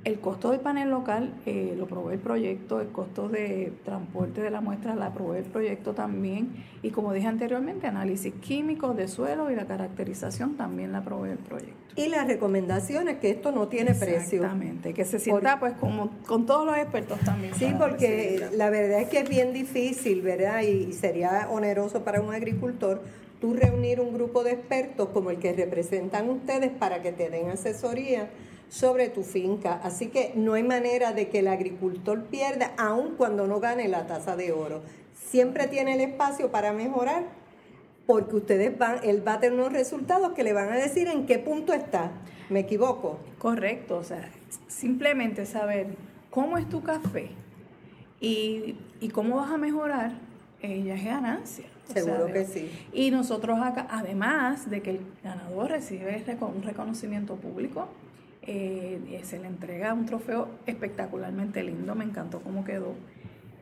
El 0.05 0.19
costo 0.19 0.51
del 0.51 0.59
panel 0.59 0.91
local 0.91 1.33
eh, 1.47 1.77
lo 1.79 1.87
provee 1.87 2.15
el 2.15 2.19
proyecto, 2.19 2.81
el 2.81 2.89
costo 2.89 3.29
de 3.29 3.73
transporte 3.85 4.41
de 4.41 4.51
la 4.51 4.61
muestra 4.61 4.97
la 4.97 5.15
provee 5.15 5.39
el 5.39 5.45
proyecto 5.45 5.93
también 5.93 6.65
y 6.83 6.91
como 6.91 7.13
dije 7.13 7.29
anteriormente, 7.29 7.87
análisis 7.87 8.35
químico 8.35 8.95
de 8.95 9.07
suelo 9.07 9.49
y 9.53 9.55
la 9.55 9.67
caracterización 9.67 10.57
también 10.57 10.91
la 10.91 11.05
provee 11.05 11.31
el 11.31 11.39
proyecto. 11.39 11.77
Y 11.95 12.09
las 12.09 12.27
recomendaciones 12.27 13.19
que 13.19 13.31
esto 13.31 13.53
no 13.53 13.69
tiene 13.69 13.95
precio. 13.95 14.43
Exactamente, 14.43 14.93
que 14.93 15.05
se 15.05 15.21
sienta 15.21 15.61
pues 15.61 15.75
como 15.75 16.11
con 16.27 16.47
todos 16.47 16.67
los 16.67 16.77
expertos 16.79 17.21
también. 17.21 17.55
Sí, 17.55 17.73
porque 17.79 18.49
la 18.57 18.71
verdad 18.71 19.03
es 19.03 19.09
que 19.09 19.21
es 19.21 19.29
bien 19.29 19.53
difícil, 19.53 20.21
¿verdad? 20.23 20.63
y 20.63 20.93
sería 20.95 21.47
oneroso 21.49 22.03
para 22.03 22.21
un 22.21 22.35
agricultor 22.35 23.03
tú 23.43 23.55
reunir 23.55 24.01
un 24.01 24.15
grupo 24.15 24.45
de 24.45 24.53
expertos 24.53 25.09
como 25.09 25.31
el 25.31 25.41
que 25.41 25.53
representan 25.53 26.31
ustedes 26.31 26.71
para 26.71 27.03
que 27.03 27.11
te 27.11 27.29
den 27.29 27.51
asesoría 27.51 28.31
sobre 28.69 29.09
tu 29.09 29.25
finca. 29.25 29.81
Así 29.83 30.07
que 30.07 30.31
no 30.37 30.55
hay 30.55 30.63
manera 30.63 31.13
de 31.13 31.29
que 31.29 31.41
el 31.41 31.49
agricultor 31.49 32.23
pierda, 32.27 32.73
aun 32.79 33.17
cuando 33.17 33.49
no 33.49 33.59
gane 33.59 33.89
la 33.89 34.07
tasa 34.07 34.37
de 34.37 34.53
oro. 34.53 34.83
Siempre 35.13 35.67
tiene 35.67 35.95
el 35.95 36.01
espacio 36.03 36.53
para 36.53 36.73
mejorar, 36.73 37.25
porque 38.07 38.37
ustedes 38.37 38.79
van, 38.79 39.01
él 39.03 39.27
va 39.27 39.35
a 39.35 39.41
tener 39.41 39.59
unos 39.59 39.73
resultados 39.73 40.35
que 40.35 40.45
le 40.45 40.53
van 40.53 40.73
a 40.73 40.77
decir 40.77 41.09
en 41.09 41.27
qué 41.27 41.41
punto 41.41 41.73
está. 41.73 42.13
¿Me 42.49 42.61
equivoco? 42.61 43.19
Correcto, 43.39 43.97
o 43.97 44.05
sea, 44.05 44.31
simplemente 44.69 45.47
saber 45.47 45.89
cómo 46.31 46.59
es 46.59 46.69
tu 46.69 46.81
café 46.85 47.31
y, 48.21 48.77
cómo 49.13 49.37
vas 49.37 49.51
a 49.51 49.59
mejorar, 49.59 50.13
ella 50.61 50.95
es 50.95 51.05
ganancia. 51.05 51.67
Seguro 52.01 52.27
que 52.27 52.45
sí. 52.45 52.71
Y 52.93 53.11
nosotros 53.11 53.59
acá, 53.61 53.87
además 53.91 54.71
de 54.71 54.83
que 54.83 54.91
el 54.91 55.01
ganador 55.23 55.71
recibe 55.71 56.25
un 56.41 56.63
reconocimiento 56.63 57.37
público, 57.37 57.89
eh, 58.43 59.21
se 59.25 59.39
le 59.39 59.47
entrega 59.47 59.95
un 59.95 60.07
trofeo 60.07 60.49
espectacularmente 60.67 61.63
lindo, 61.63 61.95
me 61.95 62.05
encantó 62.05 62.41
cómo 62.41 62.65
quedó. 62.65 62.95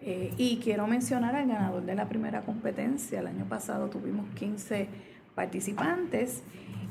Eh, 0.02 0.32
y 0.38 0.56
quiero 0.62 0.86
mencionar 0.86 1.36
al 1.36 1.46
ganador 1.46 1.82
de 1.84 1.94
la 1.94 2.08
primera 2.08 2.40
competencia. 2.42 3.20
El 3.20 3.26
año 3.26 3.44
pasado 3.44 3.88
tuvimos 3.88 4.26
15 4.36 4.88
participantes 5.34 6.42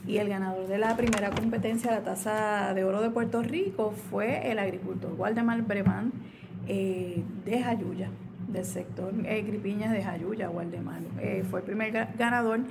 y 0.06 0.18
el 0.18 0.30
ganador 0.30 0.68
de 0.68 0.78
la 0.78 0.96
primera 0.96 1.32
competencia, 1.32 1.92
la 1.92 2.04
Taza 2.04 2.74
de 2.76 2.84
Oro 2.84 3.02
de 3.02 3.10
Puerto 3.10 3.42
Rico, 3.42 3.92
fue 4.10 4.52
el 4.52 4.60
agricultor 4.60 5.14
Waldemar 5.18 5.64
Breván 5.64 6.12
eh, 6.68 7.24
de 7.46 7.64
Jayuya 7.64 8.10
del 8.52 8.66
sector 8.66 9.14
eh, 9.26 9.42
Gripiñas 9.42 9.92
de 9.92 10.04
Jayuya, 10.04 10.48
Gualdemar. 10.48 11.02
Eh, 11.20 11.44
fue 11.50 11.60
el 11.60 11.66
primer 11.66 11.92
ganador 12.18 12.62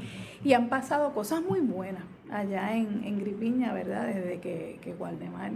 y 0.44 0.52
han 0.52 0.68
pasado 0.68 1.12
cosas 1.12 1.42
muy 1.42 1.60
buenas 1.60 2.02
allá 2.30 2.76
en, 2.76 3.02
en 3.04 3.20
Gripiña, 3.20 3.72
¿verdad? 3.72 4.06
Desde 4.06 4.40
que, 4.40 4.78
que 4.82 4.94
Gualdemar 4.94 5.52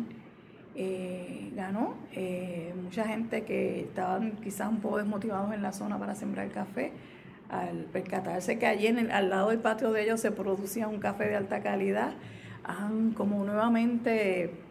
eh, 0.75 1.53
ganó. 1.55 1.95
Eh, 2.13 2.73
mucha 2.83 3.05
gente 3.07 3.45
que 3.45 3.81
estaban 3.81 4.33
quizás 4.43 4.69
un 4.69 4.81
poco 4.81 4.99
desmotivados 4.99 5.53
en 5.53 5.63
la 5.63 5.73
zona 5.73 5.99
para 5.99 6.15
sembrar 6.15 6.49
café, 6.51 6.93
al 7.51 7.85
percatarse 7.93 8.59
que 8.59 8.67
allí 8.67 8.87
en 8.87 9.11
al 9.11 9.29
lado 9.29 9.51
del 9.51 9.59
patio 9.59 9.93
de 9.93 10.05
ellos 10.05 10.21
se 10.21 10.31
producía 10.31 10.89
un 10.89 10.99
café 10.99 11.25
de 11.29 11.37
alta 11.37 11.63
calidad, 11.63 12.13
han 12.65 13.13
como 13.13 13.45
nuevamente 13.45 14.62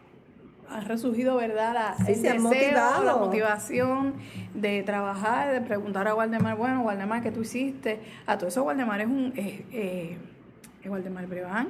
ha 0.72 0.80
resurgido, 0.80 1.36
¿verdad? 1.36 1.74
La, 1.74 1.96
el 2.06 2.22
deseo, 2.22 3.04
la 3.04 3.16
motivación 3.16 4.14
de 4.54 4.82
trabajar, 4.82 5.52
de 5.52 5.60
preguntar 5.60 6.08
a 6.08 6.14
Waldemar, 6.14 6.56
bueno, 6.56 6.82
Waldemar, 6.82 7.22
¿qué 7.22 7.30
tú 7.30 7.42
hiciste? 7.42 8.00
A 8.26 8.38
todo 8.38 8.48
eso 8.48 8.62
Waldemar 8.62 9.00
es 9.00 9.06
un, 9.06 9.32
eh, 9.36 9.64
eh, 9.72 10.88
Waldemar 10.88 11.26
Breván, 11.26 11.68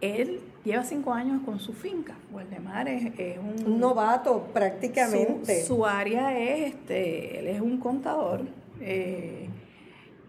él 0.00 0.40
lleva 0.64 0.84
cinco 0.84 1.12
años 1.12 1.42
con 1.44 1.58
su 1.58 1.72
finca. 1.72 2.14
Waldemar 2.32 2.88
es, 2.88 3.38
un, 3.38 3.72
un, 3.72 3.80
novato 3.80 4.48
prácticamente. 4.52 5.62
Su, 5.64 5.86
área 5.86 6.38
es, 6.38 6.74
este, 6.74 7.40
él 7.40 7.48
es 7.48 7.60
un 7.60 7.78
contador 7.78 8.42
eh, 8.80 9.48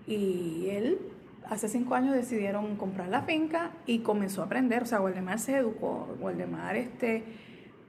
y 0.07 0.67
él 0.69 0.99
hace 1.45 1.67
cinco 1.67 1.95
años 1.95 2.15
decidieron 2.15 2.75
comprar 2.77 3.09
la 3.09 3.21
finca 3.23 3.71
y 3.85 3.99
comenzó 3.99 4.41
a 4.41 4.45
aprender. 4.45 4.83
O 4.83 4.85
sea, 4.85 5.01
Waldemar 5.01 5.39
se 5.39 5.57
educó. 5.57 6.07
Waldemar 6.19 6.75
este, 6.75 7.23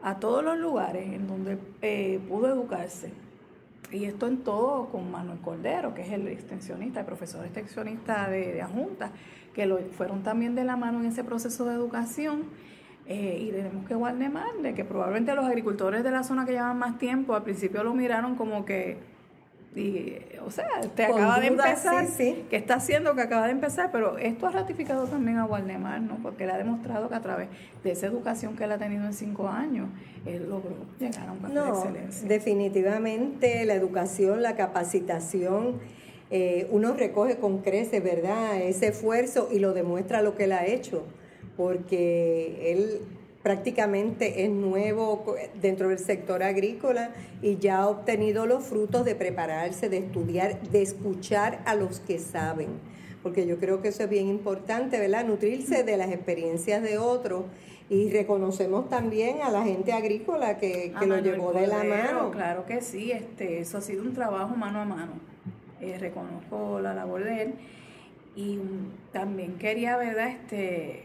a 0.02 0.18
todos 0.18 0.44
los 0.44 0.58
lugares 0.58 1.06
en 1.06 1.26
donde 1.26 1.58
eh, 1.82 2.20
pudo 2.28 2.48
educarse. 2.48 3.12
Y 3.92 4.04
esto 4.04 4.28
en 4.28 4.38
todo 4.38 4.88
con 4.90 5.10
Manuel 5.10 5.40
Cordero, 5.40 5.94
que 5.94 6.02
es 6.02 6.12
el 6.12 6.28
extensionista, 6.28 7.00
el 7.00 7.06
profesor 7.06 7.44
extensionista 7.44 8.28
de, 8.28 8.52
de 8.52 8.62
Ajunta, 8.62 9.10
que 9.54 9.66
lo, 9.66 9.78
fueron 9.78 10.22
también 10.22 10.54
de 10.54 10.64
la 10.64 10.76
mano 10.76 11.00
en 11.00 11.06
ese 11.06 11.24
proceso 11.24 11.64
de 11.64 11.74
educación. 11.74 12.44
Eh, 13.06 13.38
y 13.40 13.50
tenemos 13.50 13.88
que 13.88 13.94
de 14.62 14.74
que 14.74 14.84
probablemente 14.84 15.34
los 15.34 15.44
agricultores 15.44 16.04
de 16.04 16.12
la 16.12 16.22
zona 16.22 16.46
que 16.46 16.52
llevan 16.52 16.78
más 16.78 16.96
tiempo 16.98 17.34
al 17.34 17.42
principio 17.42 17.82
lo 17.82 17.92
miraron 17.92 18.36
como 18.36 18.64
que 18.64 18.98
Y, 19.76 20.16
o 20.44 20.50
sea, 20.50 20.66
te 20.96 21.04
acaba 21.04 21.38
de 21.38 21.46
empezar, 21.46 22.06
sí, 22.08 22.44
que 22.50 22.56
está 22.56 22.74
haciendo 22.74 23.14
que 23.14 23.22
acaba 23.22 23.46
de 23.46 23.52
empezar, 23.52 23.90
pero 23.92 24.18
esto 24.18 24.48
ha 24.48 24.50
ratificado 24.50 25.06
también 25.06 25.38
a 25.38 25.44
Waldemar, 25.44 26.00
¿no? 26.00 26.16
Porque 26.16 26.42
él 26.42 26.50
ha 26.50 26.58
demostrado 26.58 27.08
que 27.08 27.14
a 27.14 27.20
través 27.20 27.48
de 27.84 27.92
esa 27.92 28.06
educación 28.06 28.56
que 28.56 28.64
él 28.64 28.72
ha 28.72 28.78
tenido 28.78 29.04
en 29.04 29.12
cinco 29.12 29.48
años, 29.48 29.88
él 30.26 30.48
logró 30.48 30.74
llegar 30.98 31.28
a 31.28 31.32
un 31.32 31.38
café 31.38 31.54
de 31.54 31.68
excelencia. 31.68 32.28
Definitivamente 32.28 33.64
la 33.64 33.74
educación, 33.74 34.42
la 34.42 34.56
capacitación, 34.56 35.78
eh, 36.32 36.66
uno 36.72 36.94
recoge 36.94 37.36
con 37.36 37.58
creces, 37.58 38.02
¿verdad? 38.02 38.60
Ese 38.60 38.88
esfuerzo 38.88 39.48
y 39.52 39.60
lo 39.60 39.72
demuestra 39.72 40.20
lo 40.20 40.34
que 40.34 40.44
él 40.44 40.52
ha 40.52 40.66
hecho, 40.66 41.04
porque 41.56 42.72
él 42.72 43.00
prácticamente 43.42 44.44
es 44.44 44.50
nuevo 44.50 45.24
dentro 45.60 45.88
del 45.88 45.98
sector 45.98 46.42
agrícola 46.42 47.10
y 47.40 47.56
ya 47.56 47.78
ha 47.78 47.88
obtenido 47.88 48.46
los 48.46 48.64
frutos 48.64 49.04
de 49.04 49.14
prepararse, 49.14 49.88
de 49.88 49.98
estudiar, 49.98 50.60
de 50.60 50.82
escuchar 50.82 51.60
a 51.64 51.74
los 51.74 52.00
que 52.00 52.18
saben, 52.18 52.68
porque 53.22 53.46
yo 53.46 53.58
creo 53.58 53.80
que 53.80 53.88
eso 53.88 54.04
es 54.04 54.10
bien 54.10 54.28
importante, 54.28 54.98
¿verdad? 54.98 55.24
Nutrirse 55.24 55.84
de 55.84 55.96
las 55.96 56.10
experiencias 56.10 56.82
de 56.82 56.98
otros 56.98 57.44
y 57.88 58.10
reconocemos 58.10 58.88
también 58.88 59.40
a 59.42 59.50
la 59.50 59.64
gente 59.64 59.92
agrícola 59.92 60.58
que, 60.58 60.92
lo 61.06 61.18
llevó 61.18 61.52
de 61.52 61.66
la 61.66 61.82
mano. 61.82 62.30
Claro 62.30 62.66
que 62.66 62.82
sí, 62.82 63.10
este, 63.10 63.60
eso 63.60 63.78
ha 63.78 63.80
sido 63.80 64.02
un 64.02 64.12
trabajo 64.12 64.54
mano 64.54 64.80
a 64.80 64.84
mano. 64.84 65.12
Eh, 65.80 65.96
reconozco 65.98 66.78
la 66.80 66.92
labor 66.92 67.24
de 67.24 67.42
él 67.42 67.54
y 68.36 68.58
también 69.12 69.56
quería, 69.56 69.96
¿verdad?, 69.96 70.28
este, 70.28 71.04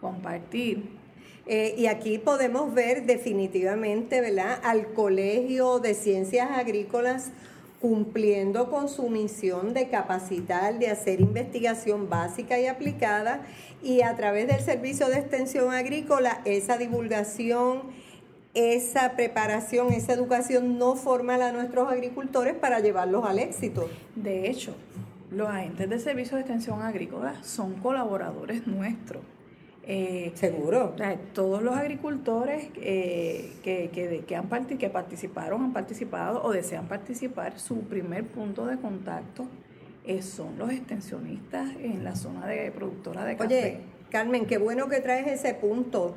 compartir 0.00 1.03
eh, 1.46 1.74
y 1.76 1.86
aquí 1.86 2.18
podemos 2.18 2.72
ver 2.72 3.04
definitivamente, 3.04 4.20
¿verdad?, 4.20 4.58
al 4.62 4.92
Colegio 4.92 5.78
de 5.78 5.94
Ciencias 5.94 6.50
Agrícolas 6.50 7.32
cumpliendo 7.80 8.70
con 8.70 8.88
su 8.88 9.10
misión 9.10 9.74
de 9.74 9.90
capacitar, 9.90 10.78
de 10.78 10.88
hacer 10.88 11.20
investigación 11.20 12.08
básica 12.08 12.58
y 12.58 12.66
aplicada 12.66 13.42
y 13.82 14.00
a 14.00 14.16
través 14.16 14.46
del 14.46 14.60
Servicio 14.60 15.08
de 15.08 15.18
Extensión 15.18 15.70
Agrícola 15.74 16.40
esa 16.46 16.78
divulgación, 16.78 17.82
esa 18.54 19.12
preparación, 19.16 19.92
esa 19.92 20.14
educación 20.14 20.78
no 20.78 20.96
formal 20.96 21.42
a 21.42 21.52
nuestros 21.52 21.92
agricultores 21.92 22.54
para 22.54 22.80
llevarlos 22.80 23.26
al 23.26 23.38
éxito. 23.38 23.90
De 24.14 24.48
hecho, 24.48 24.74
los 25.30 25.48
agentes 25.48 25.90
del 25.90 26.00
Servicio 26.00 26.36
de 26.36 26.40
Extensión 26.40 26.80
Agrícola 26.80 27.42
son 27.42 27.74
colaboradores 27.74 28.66
nuestros. 28.66 29.20
Eh, 29.86 30.32
Seguro. 30.34 30.94
todos 31.34 31.62
los 31.62 31.76
agricultores 31.76 32.68
eh, 32.76 33.52
que, 33.62 33.90
que, 34.26 34.36
han 34.36 34.66
que 34.66 34.88
participaron, 34.88 35.62
han 35.62 35.72
participado 35.72 36.42
o 36.42 36.52
desean 36.52 36.86
participar, 36.86 37.58
su 37.58 37.80
primer 37.80 38.24
punto 38.24 38.64
de 38.64 38.78
contacto 38.78 39.46
eh, 40.06 40.22
son 40.22 40.58
los 40.58 40.70
extensionistas 40.70 41.70
en 41.82 42.02
la 42.02 42.14
zona 42.14 42.46
de 42.46 42.70
productora 42.70 43.24
de 43.24 43.36
café. 43.36 43.46
Oye, 43.46 43.80
Carmen, 44.10 44.46
qué 44.46 44.58
bueno 44.58 44.88
que 44.88 45.00
traes 45.00 45.26
ese 45.26 45.54
punto. 45.54 46.14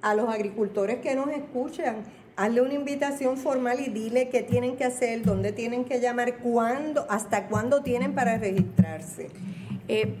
A 0.00 0.14
los 0.14 0.28
agricultores 0.28 0.98
que 0.98 1.16
nos 1.16 1.28
escuchan, 1.30 2.04
hazle 2.36 2.60
una 2.60 2.74
invitación 2.74 3.36
formal 3.36 3.80
y 3.80 3.90
dile 3.90 4.28
qué 4.28 4.42
tienen 4.42 4.76
que 4.76 4.84
hacer, 4.84 5.24
dónde 5.24 5.50
tienen 5.50 5.84
que 5.84 6.00
llamar, 6.00 6.38
cuándo, 6.38 7.04
hasta 7.10 7.48
cuándo 7.48 7.82
tienen 7.82 8.14
para 8.14 8.38
registrarse. 8.38 9.28
Eh, 9.88 10.14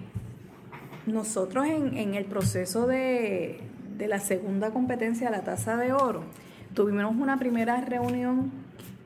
nosotros 1.08 1.66
en, 1.66 2.14
el 2.14 2.24
proceso 2.24 2.86
de, 2.86 3.60
la 3.98 4.20
segunda 4.20 4.70
competencia, 4.70 5.30
la 5.30 5.42
tasa 5.42 5.76
de 5.76 5.92
oro, 5.92 6.22
tuvimos 6.74 7.14
una 7.16 7.38
primera 7.38 7.80
reunión 7.80 8.50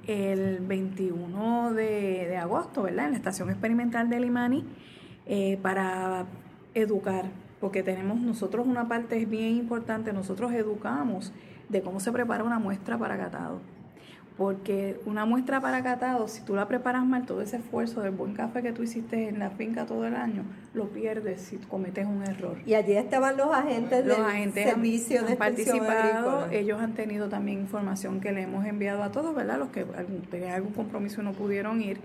el 0.06 0.59
21 0.61 1.73
de, 1.73 2.37
agosto, 2.37 2.82
¿verdad? 2.82 3.06
En 3.06 3.12
la 3.12 3.16
estación 3.16 3.50
experimental 3.50 4.09
de 4.11 4.21
Limani, 4.21 4.64
eh, 5.26 5.59
para 5.62 6.26
educar, 6.75 7.26
porque 7.61 7.82
tenemos 7.82 8.21
nosotros 8.21 8.66
una 8.66 8.88
parte 8.88 9.25
bien 9.25 9.56
importante, 9.56 10.12
nosotros 10.12 10.52
educamos 10.52 11.32
de 11.68 11.82
cómo 11.82 12.00
se 12.00 12.12
prepara 12.12 12.44
una 12.44 12.59
muestra 12.59 12.99
para 12.99 13.16
catado 13.16 13.61
porque 14.36 14.98
una 15.04 15.26
muestra 15.26 15.60
para 15.60 15.82
catado, 15.82 16.26
si 16.26 16.42
tú 16.42 16.54
la 16.54 16.66
preparas 16.66 17.04
mal, 17.04 17.26
todo 17.26 17.42
ese 17.42 17.58
esfuerzo 17.58 18.00
del 18.00 18.12
buen 18.12 18.32
café 18.32 18.62
que 18.62 18.72
tú 18.72 18.82
hiciste 18.82 19.28
en 19.28 19.38
la 19.38 19.50
finca 19.50 19.84
todo 19.84 20.06
el 20.06 20.14
año, 20.14 20.44
lo 20.72 20.88
pierdes 20.88 21.42
si 21.42 21.58
cometes 21.58 22.06
un 22.06 22.22
error. 22.22 22.56
Y 22.64 22.74
allí 22.74 22.92
estaban 22.92 23.36
los 23.36 23.52
agentes 23.52 24.06
los 24.06 24.16
del 24.16 24.52
servicio 24.52 25.23
de 25.23 25.36
participado, 25.36 26.50
ellos 26.50 26.80
han 26.80 26.95
tenido 26.95 27.28
también 27.28 27.60
información 27.60 28.21
que 28.21 28.32
le 28.32 28.42
hemos 28.42 28.64
enviado 28.64 29.02
a 29.02 29.12
todos, 29.12 29.34
¿verdad? 29.34 29.58
Los 29.58 29.68
que 29.68 29.84
tenían 30.30 30.52
algún 30.52 30.73
compromiso 30.73 31.23
no 31.23 31.32
pudieron 31.32 31.82
ir. 31.82 31.99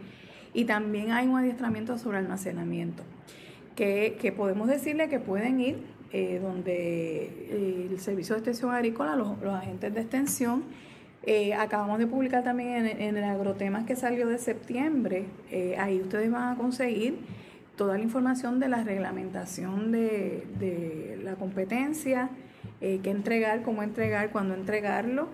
Y 0.53 0.65
también 0.65 1.11
hay 1.11 1.27
un 1.27 1.37
adiestramiento 1.37 1.97
sobre 1.97 2.17
almacenamiento, 2.17 3.03
que, 3.75 4.17
que 4.19 4.31
podemos 4.31 4.67
decirle 4.67 5.07
que 5.07 5.19
pueden 5.19 5.59
ir 5.61 5.97
eh, 6.11 6.39
donde 6.41 7.25
eh, 7.49 7.87
el 7.91 7.99
Servicio 7.99 8.35
de 8.35 8.39
Extensión 8.39 8.71
Agrícola, 8.71 9.15
los, 9.15 9.39
los 9.41 9.53
agentes 9.53 9.93
de 9.93 10.01
extensión, 10.01 10.63
eh, 11.29 11.53
acabamos 11.53 11.99
de 11.99 12.07
publicar 12.07 12.41
también 12.45 12.85
en, 12.85 13.17
el 13.17 13.23
agrotemas 13.25 13.83
que 13.83 13.97
salió 13.97 14.29
de 14.29 14.37
septiembre. 14.37 15.25
Eh, 15.51 15.75
ahí 15.77 15.99
ustedes 15.99 16.31
van 16.31 16.53
a 16.53 16.55
conseguir 16.55 17.19
toda 17.75 17.97
la 17.97 18.03
información 18.05 18.61
de 18.61 18.69
la 18.69 18.81
reglamentación 18.85 19.91
de, 19.91 21.19
la 21.21 21.35
competencia, 21.35 22.29
eh, 22.79 23.01
qué 23.03 23.09
entregar, 23.09 23.61
cómo 23.61 23.83
entregar, 23.83 24.29
cuándo 24.31 24.53
entregarlo. 24.53 25.27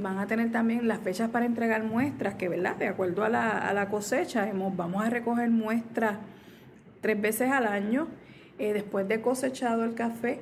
van 0.00 0.20
a 0.20 0.28
tener 0.28 0.52
también 0.52 0.86
las 0.86 1.00
fechas 1.00 1.30
para 1.30 1.46
entregar 1.46 1.82
muestras, 1.82 2.36
que 2.36 2.48
verdad, 2.48 2.76
de 2.76 2.86
acuerdo 2.86 3.24
a 3.24 3.28
la, 3.28 3.88
cosecha, 3.90 4.48
vamos 4.54 5.04
a 5.04 5.10
recoger 5.10 5.50
muestras 5.50 6.18
tres 7.00 7.20
veces 7.20 7.50
al 7.50 7.66
año. 7.66 8.06
después 8.56 9.08
de 9.08 9.20
cosechado 9.20 9.82
el 9.82 9.94
café, 9.94 10.38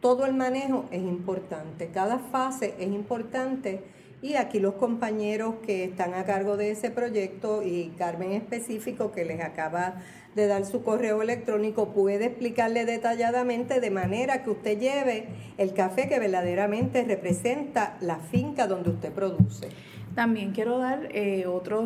todo 0.01 0.27
el 0.27 0.35
manejo 0.35 0.87
es 0.91 1.03
importante, 1.03 1.89
cada 1.93 2.19
fase 2.19 2.75
es 2.79 2.89
importante 2.89 3.83
Y 4.23 4.35
aquí 4.35 4.61
los 4.61 4.75
compañeros 4.75 5.57
que 5.67 5.85
están 5.85 6.15
a 6.15 6.25
cargo 6.25 6.57
de 6.57 6.71
ese 6.71 6.91
proyecto 6.91 7.63
y 7.63 7.93
Carmen 7.99 8.33
específico 8.33 9.13
que 9.13 9.25
les 9.25 9.41
acaba 9.41 9.97
de 10.35 10.47
dar 10.47 10.65
su 10.65 10.83
correo 10.83 11.23
electrónico 11.23 11.93
puede 11.93 12.27
explicarle 12.27 12.85
detalladamente 12.85 13.81
de 13.81 13.91
manera 13.91 14.43
que 14.43 14.51
usted 14.51 14.79
lleve 14.79 15.27
el 15.59 15.75
café 15.75 16.09
que 16.09 16.19
verdaderamente 16.19 17.05
representa 17.05 17.97
la 18.01 18.17
finca 18.17 18.67
donde 18.67 18.91
usted 18.91 19.13
produce. 19.13 19.69
También 20.15 20.53
quiero 20.53 20.79
dar 20.79 21.09
eh, 21.13 21.47
otros, 21.47 21.85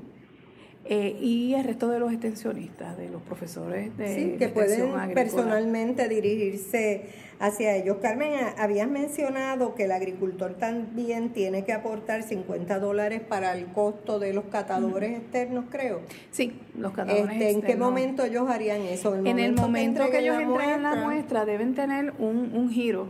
Eh, 0.85 1.17
y 1.21 1.53
el 1.53 1.63
resto 1.63 1.87
de 1.87 1.97
los 1.97 2.11
extensionistas, 2.11 2.97
de 2.97 3.09
los 3.09 3.21
profesores 3.21 3.95
de, 3.97 4.15
sí, 4.15 4.35
que 4.37 4.49
pueden 4.49 5.13
personalmente 5.13 6.09
dirigirse 6.09 7.05
hacia 7.39 7.75
ellos. 7.77 7.97
Carmen, 8.01 8.33
habías 8.57 8.89
mencionado 8.89 9.75
que 9.75 9.85
el 9.85 9.93
agricultor 9.93 10.55
también 10.55 11.29
tiene 11.29 11.63
que 11.63 11.71
aportar 11.71 12.23
50 12.23 12.79
dólares 12.79 13.21
para 13.21 13.57
el 13.57 13.67
costo 13.67 14.19
de 14.19 14.33
los 14.33 14.45
catadores 14.45 15.19
externos, 15.19 15.65
creo. 15.69 16.01
Sí, 16.31 16.59
los 16.77 16.91
catadores 16.91 17.31
este, 17.31 17.51
¿En 17.51 17.61
qué 17.61 17.75
momento 17.77 18.25
ellos 18.25 18.49
harían 18.49 18.81
eso? 18.81 19.15
en 19.15 19.39
el 19.39 19.53
momento 19.53 20.09
que, 20.09 20.19
ellos 20.19 20.37
entreguen 20.37 20.83
la 20.83 20.95
muestra, 20.95 21.45
deben 21.45 21.75
tener 21.75 22.13
un, 22.19 22.51
un 22.53 22.69
giro. 22.69 23.07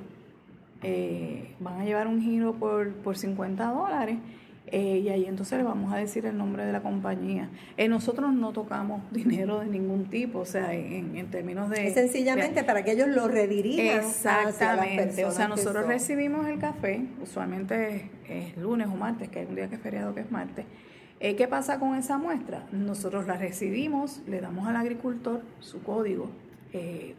Eh, 0.84 1.56
van 1.60 1.80
a 1.82 1.86
llevar 1.86 2.08
un 2.08 2.22
giro 2.22 2.54
por, 2.54 2.94
por 2.94 3.18
50 3.18 3.66
dólares 3.72 4.18
eh, 4.68 5.02
y 5.04 5.10
ahí 5.10 5.26
entonces 5.26 5.58
le 5.58 5.64
vamos 5.64 5.94
a 5.94 5.98
decir 5.98 6.26
el 6.26 6.38
nombre 6.38 6.66
de 6.66 6.72
la 6.72 6.82
compañía. 6.82 7.50
Eh, 7.78 7.90
nosotros 7.90 8.34
no 8.34 8.54
tocamos 8.54 9.02
dinero 9.12 9.60
de 9.60 9.68
ningún 9.68 10.06
tipo, 10.06 10.40
o 10.40 10.46
sea, 10.46 10.74
en, 10.74 11.28
términos 11.30 11.70
de... 11.70 11.88
Es 11.88 11.94
sencillamente 11.94 12.64
para 12.64 12.84
que 12.84 12.94
ellos 12.94 13.10
lo 13.10 13.28
redirijan. 13.28 14.00
Exactamente, 14.00 15.26
o 15.26 15.32
sea, 15.32 15.48
nosotros 15.48 15.86
recibimos 15.86 16.48
el 16.48 16.60
café, 16.60 17.06
usualmente 17.22 18.10
es, 18.28 18.58
lunes 18.58 18.88
o 18.88 18.96
martes, 18.96 19.30
que 19.30 19.40
hay 19.40 19.46
un 19.46 19.56
día 19.56 19.68
que 19.68 19.76
es 19.76 19.82
feriado 19.82 20.16
que 20.16 20.22
es 20.22 20.32
martes. 20.32 20.66
Eh, 21.20 21.36
¿Qué 21.36 21.48
pasa 21.48 21.80
con 21.80 21.96
esa 21.96 22.18
muestra? 22.18 22.66
Nosotros 22.72 23.28
la 23.28 23.38
recibimos, 23.38 24.22
le 24.28 24.42
damos 24.42 24.68
al 24.68 24.76
agricultor 24.76 25.42
su 25.60 25.82
código, 25.84 26.30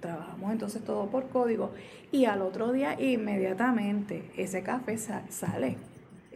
trabajamos 0.00 0.50
entonces 0.50 0.82
todo 0.82 1.06
por 1.06 1.28
código 1.28 1.70
y 2.10 2.24
al 2.24 2.42
otro 2.42 2.72
día 2.72 3.00
inmediatamente 3.00 4.28
ese 4.36 4.64
café 4.64 4.98
sale 4.98 5.76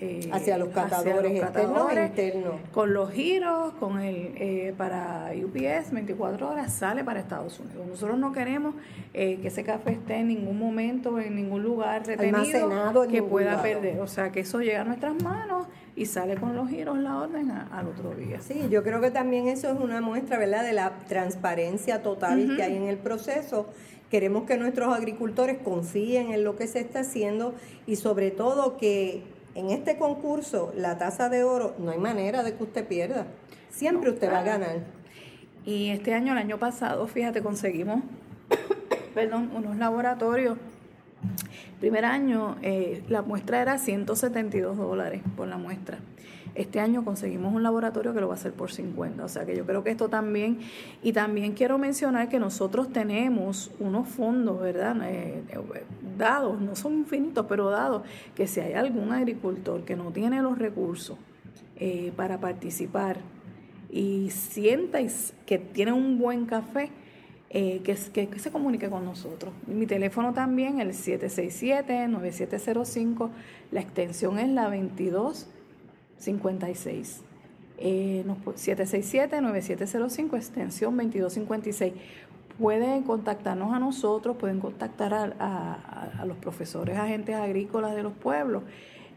eh, 0.01 0.31
hacia 0.33 0.59
los 0.59 0.69
catadores, 0.69 1.43
externos 1.43 1.93
e 1.93 2.07
internos. 2.07 2.55
Con 2.73 2.95
los 2.95 3.11
giros, 3.11 3.73
con 3.81 3.99
el 3.99 4.33
eh, 4.37 4.75
para 4.79 5.33
UPS 5.35 5.91
24 5.91 6.51
horas 6.51 6.73
sale 6.73 7.03
para 7.03 7.19
Estados 7.19 7.59
Unidos. 7.59 7.85
Nosotros 7.85 8.17
no 8.17 8.33
queremos 8.33 8.77
eh, 9.13 9.41
que 9.43 9.49
ese 9.49 9.65
café 9.65 9.93
esté 9.93 10.19
en 10.19 10.29
ningún 10.29 10.57
momento, 10.57 11.19
en 11.19 11.35
ningún 11.35 11.65
lugar 11.65 12.07
retenido 12.07 13.09
que 13.09 13.25
pueda 13.25 13.61
perder. 13.61 14.01
O 14.01 14.07
sea, 14.07 14.31
que 14.31 14.41
eso 14.41 14.61
llega 14.61 14.83
a 14.83 14.85
nuestras 14.85 15.21
manos 15.21 15.67
y 15.97 16.07
sale 16.07 16.37
con 16.37 16.55
los 16.55 16.69
giros 16.69 16.97
la 16.99 17.19
orden 17.19 17.51
al 17.51 17.89
otro 17.89 18.15
día. 18.15 18.41
Sí, 18.41 18.69
yo 18.71 18.85
creo 18.85 19.01
que 19.01 19.11
también 19.11 19.49
eso 19.49 19.69
es 19.73 19.81
una 19.81 20.01
muestra, 20.01 20.39
¿verdad?, 20.39 20.63
de 20.63 20.75
la 20.75 20.93
transparencia 21.09 22.03
total 22.03 22.55
que 22.57 22.63
hay 22.63 22.77
en 22.77 22.85
el 22.85 22.99
proceso. 22.99 23.67
Queremos 24.11 24.45
que 24.45 24.57
nuestros 24.57 24.95
agricultores 24.95 25.59
confíen 25.59 26.31
en 26.31 26.45
lo 26.45 26.57
que 26.57 26.69
se 26.69 26.79
está 26.79 27.01
haciendo 27.01 27.55
y 27.87 27.97
sobre 27.97 28.31
todo 28.31 28.77
que 28.77 29.38
en 29.59 29.71
este 29.71 29.97
concurso, 29.97 30.73
la 30.77 30.99
taza 30.99 31.29
de 31.29 31.43
oro, 31.43 31.75
no 31.79 31.91
hay 31.91 31.99
manera 31.99 32.45
de 32.45 32.55
que 32.55 32.63
usted 32.63 32.87
pierda. 32.87 33.27
Siempre 33.71 34.11
usted 34.11 34.31
va 34.31 34.39
a 34.39 34.45
ganar. 34.45 34.85
Y 35.65 35.91
este 35.91 36.15
año, 36.15 36.31
el 36.31 36.39
año 36.39 36.59
pasado, 36.59 37.09
fíjate, 37.09 37.43
conseguimos, 37.43 38.05
perdón, 39.15 39.51
unos 39.53 39.77
laboratorios. 39.77 40.59
primer 41.81 42.05
año, 42.05 42.57
eh, 42.63 43.03
la 43.09 43.23
muestra 43.23 43.61
era 43.61 43.79
172 43.79 44.77
dólares 44.77 45.23
por 45.37 45.49
la 45.49 45.57
muestra. 45.57 45.99
Este 46.55 46.81
año 46.81 47.05
conseguimos 47.05 47.55
un 47.55 47.63
laboratorio 47.63 48.15
que 48.15 48.21
lo 48.21 48.29
va 48.29 48.35
a 48.35 48.37
hacer 48.37 48.53
por 48.53 48.71
50. 48.71 49.25
O 49.25 49.29
sea 49.29 49.47
que 49.47 49.57
yo 49.57 49.65
creo 49.65 49.83
que 49.85 49.91
esto 49.91 50.09
también, 50.09 50.59
y 51.03 51.13
también 51.13 51.53
quiero 51.53 51.79
mencionar 51.79 52.29
que 52.29 52.39
nosotros 52.39 52.93
tenemos 52.93 53.71
unos 53.79 54.09
fondos, 54.09 54.61
¿verdad? 54.61 54.97
Eh, 55.05 55.43
eh, 55.49 55.59
dados, 56.17 56.61
no 56.61 56.77
son 56.77 56.95
infinitos, 56.95 57.47
pero 57.49 57.71
dados, 57.71 58.03
que 58.35 58.47
si 58.47 58.61
hay 58.61 58.75
algún 58.75 59.13
agricultor 59.13 59.85
que 59.85 59.97
no 59.97 60.11
tiene 60.11 60.43
los 60.43 60.59
recursos 60.59 61.17
eh, 61.77 62.13
para 62.17 62.39
participar 62.39 63.19
y 63.91 64.29
sienta 64.31 64.99
que 65.47 65.59
tiene 65.59 65.93
un 65.93 66.19
buen 66.19 66.47
café, 66.47 66.91
que, 67.51 67.97
que, 68.13 68.29
se 68.39 68.53
comunique 68.53 68.91
con 68.91 69.07
nosotros. 69.07 69.55
Mi 69.67 69.87
teléfono 69.87 70.35
también, 70.35 70.81
el 70.81 70.91
767-9705, 70.91 73.31
la 73.71 73.81
extensión 73.81 74.39
es 74.39 74.51
la 74.51 74.69
22 74.69 75.49
56. 76.19 77.23
Eh, 77.79 78.25
767-9705, 78.27 80.37
extensión 80.37 80.97
2256. 80.97 81.93
Pueden 82.59 83.05
contactarnos 83.05 83.73
a 83.73 83.79
nosotros, 83.79 84.37
pueden 84.37 84.59
contactar 84.59 85.37
a, 85.39 86.25
los 86.27 86.37
profesores 86.39 86.99
agentes 86.99 87.37
agrícolas 87.37 87.95
de 87.95 88.03
los 88.03 88.13
pueblos 88.13 88.65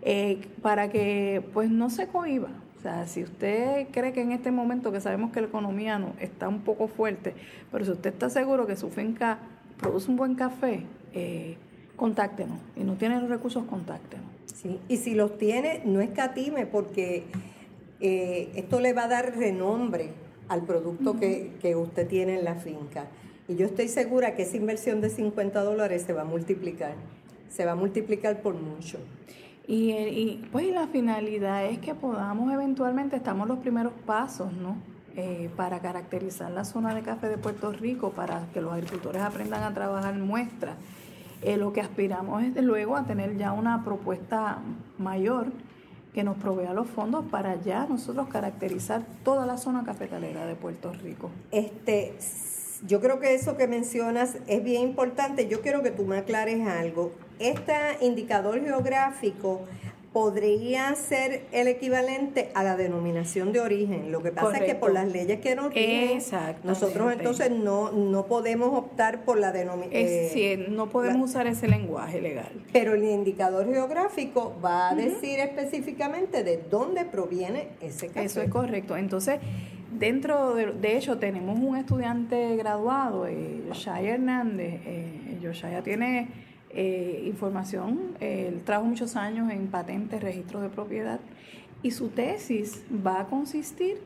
eh, 0.04 0.48
para 0.62 0.90
que 0.90 1.44
pues 1.54 1.72
no 1.72 1.90
se 1.90 2.08
cohiba. 2.08 2.50
O 2.78 2.82
sea, 2.82 3.08
si 3.08 3.24
usted 3.24 3.88
cree 3.92 4.14
que 4.14 4.22
en 4.22 4.32
este 4.32 4.52
momento 4.52 4.92
que 4.92 5.02
sabemos 5.02 5.32
que 5.32 5.42
la 5.42 5.48
economía 5.48 6.00
no, 6.00 6.14
está 6.20 6.48
un 6.48 6.62
poco 6.62 6.88
fuerte, 6.88 7.36
pero 7.72 7.86
si 7.86 7.92
usted 7.92 8.12
está 8.12 8.30
seguro 8.30 8.66
que 8.66 8.76
su 8.76 8.90
finca 8.90 9.38
produce 9.78 10.10
un 10.10 10.18
buen 10.18 10.36
café, 10.36 10.84
eh, 11.14 11.58
contáctenos. 11.96 12.58
Y 12.76 12.84
no 12.84 12.96
tiene 12.96 13.20
los 13.20 13.30
recursos, 13.30 13.64
contáctenos. 13.66 14.31
Sí, 14.62 14.80
y 14.88 14.98
si 14.98 15.16
los 15.16 15.38
tiene, 15.40 15.82
no 15.86 16.02
escatime 16.02 16.68
porque 16.68 17.24
eh, 18.00 18.52
esto 18.56 18.80
le 18.80 18.94
va 18.94 19.06
a 19.06 19.08
dar 19.08 19.36
renombre 19.36 20.10
al 20.50 20.64
producto 20.64 21.18
que, 21.18 21.54
que, 21.62 21.76
usted 21.76 22.08
tiene 22.08 22.38
en 22.38 22.46
la 22.46 22.56
finca. 22.56 23.08
Y 23.48 23.56
yo 23.56 23.66
estoy 23.66 23.88
segura 23.88 24.36
que 24.36 24.44
esa 24.44 24.58
inversión 24.58 25.02
de 25.02 25.10
50 25.10 25.64
dólares 25.64 26.04
se 26.04 26.14
va 26.14 26.22
a 26.22 26.26
multiplicar, 26.26 26.94
se 27.50 27.66
va 27.66 27.72
a 27.72 27.76
multiplicar 27.76 28.42
por 28.42 28.54
mucho. 28.54 29.00
Y, 29.68 29.94
y 29.94 30.48
pues 30.52 30.68
la 30.68 30.88
finalidad 30.88 31.66
es 31.66 31.80
que 31.80 31.96
podamos 31.96 32.54
eventualmente, 32.54 33.16
estamos 33.16 33.48
los 33.48 33.60
primeros 33.60 33.94
pasos, 34.06 34.54
¿no? 34.54 34.76
Eh, 35.16 35.50
para 35.58 35.80
caracterizar 35.80 36.52
la 36.52 36.66
zona 36.66 36.94
de 36.94 37.02
café 37.02 37.28
de 37.28 37.38
Puerto 37.38 37.72
Rico, 37.72 38.12
para 38.12 38.48
que 38.54 38.62
los 38.62 38.72
agricultores 38.72 39.22
aprendan 39.22 39.64
a 39.64 39.74
trabajar 39.74 40.14
muestras 40.20 40.76
eh, 41.42 41.58
lo 41.58 41.74
que 41.74 41.82
aspiramos 41.82 42.44
es 42.44 42.64
luego 42.64 42.96
a 42.96 43.06
tener 43.06 43.38
ya 43.38 43.54
una 43.54 43.84
propuesta 43.84 44.60
mayor 44.98 45.48
que 46.14 46.24
nos 46.24 46.38
provea 46.38 46.74
los 46.74 46.88
fondos 46.88 47.26
para 47.26 47.56
ya 47.62 47.86
nosotros 47.88 48.28
caracterizar 48.28 49.04
toda 49.24 49.46
la 49.46 49.58
zona 49.58 49.84
cafetalera 49.84 50.46
de 50.46 50.56
Puerto 50.56 50.92
Rico. 50.94 51.32
Este, 51.52 52.14
yo 52.86 53.00
creo 53.00 53.20
que 53.20 53.34
eso 53.34 53.58
que 53.58 53.68
mencionas 53.68 54.38
es 54.48 54.64
bien 54.64 54.82
importante. 54.82 55.48
Yo 55.48 55.62
quiero 55.62 55.82
que 55.84 55.92
tú 55.92 56.06
me 56.06 56.18
aclares 56.18 56.68
algo. 56.68 57.14
Este 57.40 57.74
indicador 58.02 58.62
geográfico 58.62 59.62
podría 60.14 60.94
ser 60.96 61.46
el 61.54 61.68
equivalente 61.68 62.52
a 62.54 62.64
la 62.64 62.76
denominación 62.76 63.54
de 63.54 63.62
origen. 63.62 64.12
Lo 64.12 64.22
que 64.22 64.32
pasa 64.32 64.58
es 64.58 64.64
que 64.66 64.76
por 64.76 64.92
las 64.92 65.10
leyes 65.10 65.40
que 65.40 65.56
nos 65.56 65.74
rigen, 65.74 66.22
nosotros 66.64 67.14
entonces 67.14 67.50
no, 67.50 67.92
no 67.92 68.26
podemos 68.26 68.78
optar 68.78 69.24
por 69.24 69.40
la 69.40 69.54
denominación. 69.54 69.96
Eh, 70.04 70.68
no 70.70 70.90
podemos 70.90 71.30
usar 71.30 71.48
ese 71.48 71.68
lenguaje 71.70 72.20
legal. 72.20 72.52
Pero 72.74 72.94
el 72.94 73.04
indicador 73.06 73.66
geográfico 73.66 74.54
va 74.64 74.90
a 74.90 74.96
decir 74.96 75.40
específicamente 75.40 76.44
de 76.44 76.62
dónde 76.70 77.06
proviene 77.06 77.70
ese 77.80 78.08
café. 78.08 78.26
Eso 78.26 78.42
es 78.42 78.50
correcto. 78.50 78.98
Entonces, 78.98 79.40
dentro 79.98 80.56
de, 80.56 80.74
de 80.74 80.98
hecho, 80.98 81.20
tenemos 81.20 81.58
un 81.58 81.78
estudiante 81.78 82.58
graduado, 82.58 83.28
eh, 83.28 83.62
Hernández. 84.04 84.82
Eh, 84.86 85.38
Yoshaya 85.42 85.82
tiene 85.82 86.51
eh, 86.74 87.24
información. 87.26 88.16
él 88.20 88.62
trabajó 88.66 88.88
muchos 88.88 89.16
años 89.16 89.52
en 89.52 89.68
patentes, 89.68 90.22
registros 90.22 90.62
de 90.62 90.70
propiedad 90.70 91.20
y 91.84 91.92
su 91.92 92.10
tesis 92.10 92.84
va 93.06 93.22
a 93.22 93.26
consistir 93.28 93.98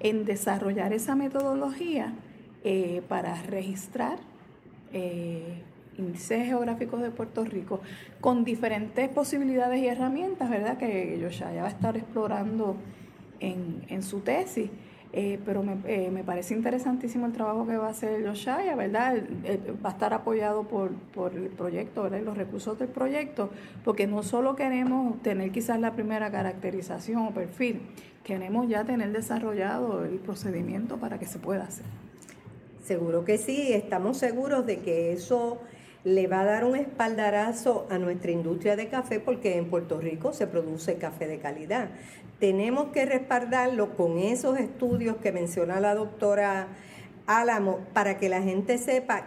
en 0.00 0.24
desarrollar 0.24 0.92
esa 0.92 1.14
metodología 1.14 2.12
eh, 2.62 3.02
para 3.08 3.42
registrar 3.42 4.18
eh, 4.92 5.62
índices 5.98 6.46
geográficos 6.46 7.02
de 7.02 7.10
Puerto 7.10 7.44
Rico, 7.44 7.80
con 8.20 8.44
diferentes 8.44 9.08
posibilidades 9.08 9.80
y 9.80 9.86
herramientas, 9.86 10.50
¿verdad? 10.50 10.78
Que 10.78 11.18
Yoshaya 11.20 11.62
va 11.62 11.68
a 11.68 11.70
estar 11.70 11.96
explorando 11.96 12.76
en, 13.40 13.84
en 13.88 14.02
su 14.02 14.20
tesis. 14.20 14.70
Eh, 15.16 15.38
pero 15.46 15.62
me, 15.62 15.76
eh, 15.86 16.10
me, 16.10 16.24
parece 16.24 16.54
interesantísimo 16.54 17.26
el 17.26 17.32
trabajo 17.32 17.64
que 17.68 17.76
va 17.76 17.86
a 17.86 17.90
hacer 17.90 18.24
Yoshaya, 18.24 18.74
¿verdad? 18.74 19.22
va 19.84 19.90
a 19.90 19.92
estar 19.92 20.12
apoyado 20.12 20.64
por, 20.64 20.90
por 21.14 21.36
el 21.36 21.50
proyecto, 21.50 22.02
¿verdad? 22.02 22.20
Los 22.22 22.36
recursos 22.36 22.76
del 22.80 22.88
proyecto, 22.88 23.50
porque 23.84 24.08
no 24.08 24.24
solo 24.24 24.56
queremos 24.56 25.22
tener 25.22 25.52
quizás 25.52 25.78
la 25.78 25.92
primera 25.92 26.32
caracterización 26.32 27.28
o 27.28 27.30
perfil, 27.30 27.82
queremos 28.24 28.68
ya 28.68 28.82
tener 28.82 29.12
desarrollado 29.12 30.04
el 30.04 30.18
procedimiento 30.18 30.96
para 30.96 31.20
que 31.20 31.26
se 31.26 31.38
pueda 31.38 31.62
hacer. 31.62 31.86
Seguro 32.82 33.24
que 33.24 33.38
sí, 33.38 33.72
estamos 33.72 34.16
seguros 34.16 34.66
de 34.66 34.80
que 34.80 35.12
eso 35.12 35.60
le 36.04 36.26
va 36.26 36.42
a 36.42 36.44
dar 36.44 36.64
un 36.64 36.76
espaldarazo 36.76 37.86
a 37.90 37.96
nuestra 37.96 38.30
industria 38.30 38.76
de 38.76 38.88
café 38.88 39.20
porque 39.20 39.56
en 39.56 39.70
Puerto 39.70 39.98
Rico 39.98 40.34
se 40.34 40.46
produce 40.46 40.96
café 40.96 41.26
de 41.26 41.38
calidad. 41.38 41.88
Tenemos 42.38 42.88
que 42.88 43.06
respaldarlo 43.06 43.96
con 43.96 44.18
esos 44.18 44.58
estudios 44.58 45.16
que 45.16 45.32
menciona 45.32 45.80
la 45.80 45.94
doctora 45.94 46.68
Álamo 47.26 47.80
para 47.94 48.18
que 48.18 48.28
la 48.28 48.42
gente 48.42 48.76
sepa 48.76 49.24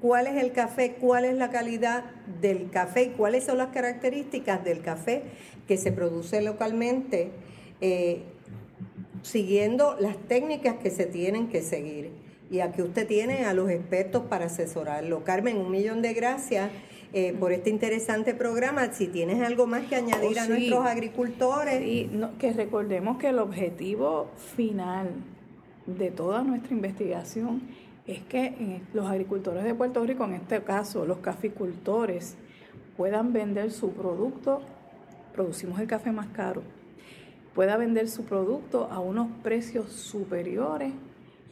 cuál 0.00 0.28
es 0.28 0.40
el 0.40 0.52
café, 0.52 0.94
cuál 0.94 1.24
es 1.24 1.34
la 1.34 1.50
calidad 1.50 2.04
del 2.40 2.70
café 2.70 3.04
y 3.04 3.08
cuáles 3.10 3.44
son 3.44 3.58
las 3.58 3.68
características 3.68 4.64
del 4.64 4.80
café 4.80 5.24
que 5.66 5.76
se 5.76 5.90
produce 5.90 6.40
localmente, 6.40 7.32
eh, 7.80 8.22
siguiendo 9.22 9.96
las 9.98 10.16
técnicas 10.28 10.76
que 10.76 10.90
se 10.90 11.06
tienen 11.06 11.48
que 11.48 11.62
seguir 11.62 12.21
y 12.52 12.60
aquí 12.60 12.82
usted 12.82 13.06
tiene 13.06 13.46
a 13.46 13.54
los 13.54 13.70
expertos 13.70 14.24
para 14.28 14.44
asesorarlo. 14.44 15.24
Carmen, 15.24 15.56
un 15.56 15.70
millón 15.70 16.02
de 16.02 16.12
gracias. 16.12 16.70
Eh, 17.14 17.36
por 17.38 17.52
este 17.52 17.68
interesante 17.68 18.34
programa. 18.34 18.90
Si 18.92 19.06
tienes 19.06 19.42
algo 19.42 19.66
más 19.66 19.86
que 19.86 19.96
añadir 19.96 20.38
oh, 20.38 20.40
a 20.40 20.46
nuestros 20.46 20.86
agricultores. 20.86 21.78
Sí, 21.80 22.10
que 22.38 22.52
recordemos 22.54 23.18
que 23.18 23.28
el 23.28 23.38
objetivo 23.38 24.30
final 24.56 25.10
de 25.86 26.10
toda 26.10 26.42
nuestra 26.42 26.74
investigación 26.74 27.62
es 28.06 28.20
que 28.20 28.80
los 28.94 29.06
agricultores 29.06 29.62
de 29.64 29.74
Puerto 29.74 30.02
Rico, 30.04 30.24
en 30.24 30.34
este 30.34 30.62
caso 30.62 31.04
los 31.04 31.18
caficultores, 31.18 32.36
puedan 32.96 33.34
vender 33.34 33.72
su 33.72 33.92
producto, 33.92 34.62
producimos 35.34 35.80
el 35.80 35.86
café 35.86 36.12
más 36.12 36.28
caro, 36.28 36.62
pueda 37.54 37.76
vender 37.76 38.08
su 38.08 38.24
producto 38.24 38.88
a 38.90 39.00
unos 39.00 39.28
precios 39.42 39.92
superiores 39.92 40.92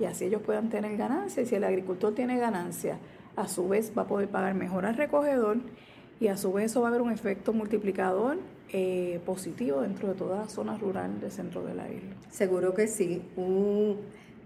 y 0.01 0.07
así 0.07 0.25
ellos 0.25 0.43
puedan 0.43 0.71
tener 0.71 0.97
ganancia. 0.97 1.43
Y 1.43 1.47
si 1.47 1.55
el 1.55 1.65
agricultor 1.65 2.15
tiene 2.15 2.39
ganancia, 2.39 2.99
a 3.37 3.47
su 3.47 3.69
vez 3.69 3.93
va 3.97 4.03
a 4.03 4.07
poder 4.07 4.29
pagar 4.29 4.55
mejor 4.55 4.87
al 4.87 4.97
recogedor 4.97 5.59
y 6.19 6.29
a 6.29 6.37
su 6.37 6.53
vez 6.53 6.71
eso 6.71 6.81
va 6.81 6.89
a 6.89 6.91
haber 6.91 7.03
un 7.03 7.13
efecto 7.13 7.53
multiplicador 7.53 8.39
eh, 8.73 9.21
positivo 9.25 9.83
dentro 9.83 10.09
de 10.09 10.15
toda 10.15 10.39
la 10.39 10.49
zona 10.49 10.77
rural 10.77 11.21
del 11.21 11.31
centro 11.31 11.63
de 11.63 11.75
la 11.75 11.89
isla. 11.89 12.15
Seguro 12.31 12.75
que 12.75 12.89
sí. 12.89 13.23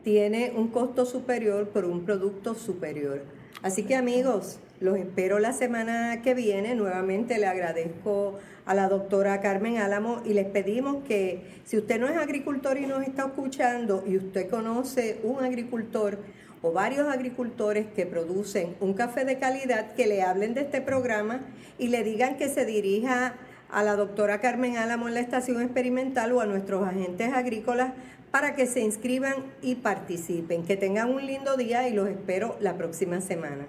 tiene 0.03 0.53
un 0.57 0.69
costo 0.69 1.07
superior 1.07 1.69
por 1.69 1.85
un 1.85 2.05
producto 2.05 2.55
superior. 2.55 3.23
Así 3.63 3.85
que 3.85 3.97
amigos, 3.97 4.59
los 4.81 4.97
espero 4.97 5.39
la 5.39 5.53
semana 5.53 6.21
que 6.23 6.35
viene. 6.35 6.75
Nuevamente 6.75 7.39
le 7.39 7.47
agradezco 7.47 8.39
a 8.67 8.75
la 8.75 8.89
doctora 8.89 9.41
Carmen 9.41 9.79
Álamo 9.79 10.23
y 10.25 10.33
les 10.33 10.47
pedimos 10.47 11.05
que 11.05 11.61
si 11.65 11.77
usted 11.77 12.01
no 12.01 12.09
es 12.09 12.17
agricultor 12.17 12.79
y 12.79 12.87
nos 12.87 13.03
está 13.03 13.27
escuchando 13.27 14.05
y 14.07 14.17
usted 14.17 14.49
conoce 14.49 15.21
un 15.23 15.45
agricultor 15.45 16.19
o 16.63 16.73
varios 16.73 17.09
agricultores 17.09 17.87
que 17.95 18.07
producen 18.07 18.75
un 18.81 18.95
café 18.95 19.27
de 19.27 19.39
calidad, 19.39 19.93
que 19.95 20.07
le 20.07 20.23
hablen 20.23 20.55
de 20.55 20.63
este 20.63 20.81
programa 20.81 21.41
y 21.79 21.89
le 21.89 22.03
digan 22.05 22.37
que 22.39 22.49
se 22.49 22.65
dirija 22.65 23.35
a 23.71 23.83
la 23.83 23.97
doctora 23.97 24.41
Carmen 24.41 24.79
Álamo 24.79 25.09
en 25.09 25.15
la 25.15 25.21
estación 25.21 25.61
experimental 25.61 26.33
o 26.33 26.41
a 26.41 26.47
nuestros 26.47 26.87
agentes 26.87 27.33
agrícolas 27.35 27.93
para 28.31 28.55
que 28.55 28.67
se 28.67 28.81
inscriban 28.81 29.35
y 29.63 29.77
participen. 29.77 30.65
Que 30.65 30.77
tengan 30.77 31.13
un 31.13 31.27
lindo 31.27 31.57
día 31.57 31.87
y 31.87 31.93
los 31.93 32.09
espero 32.09 32.57
la 32.61 32.77
próxima 32.77 33.21
semana. 33.21 33.67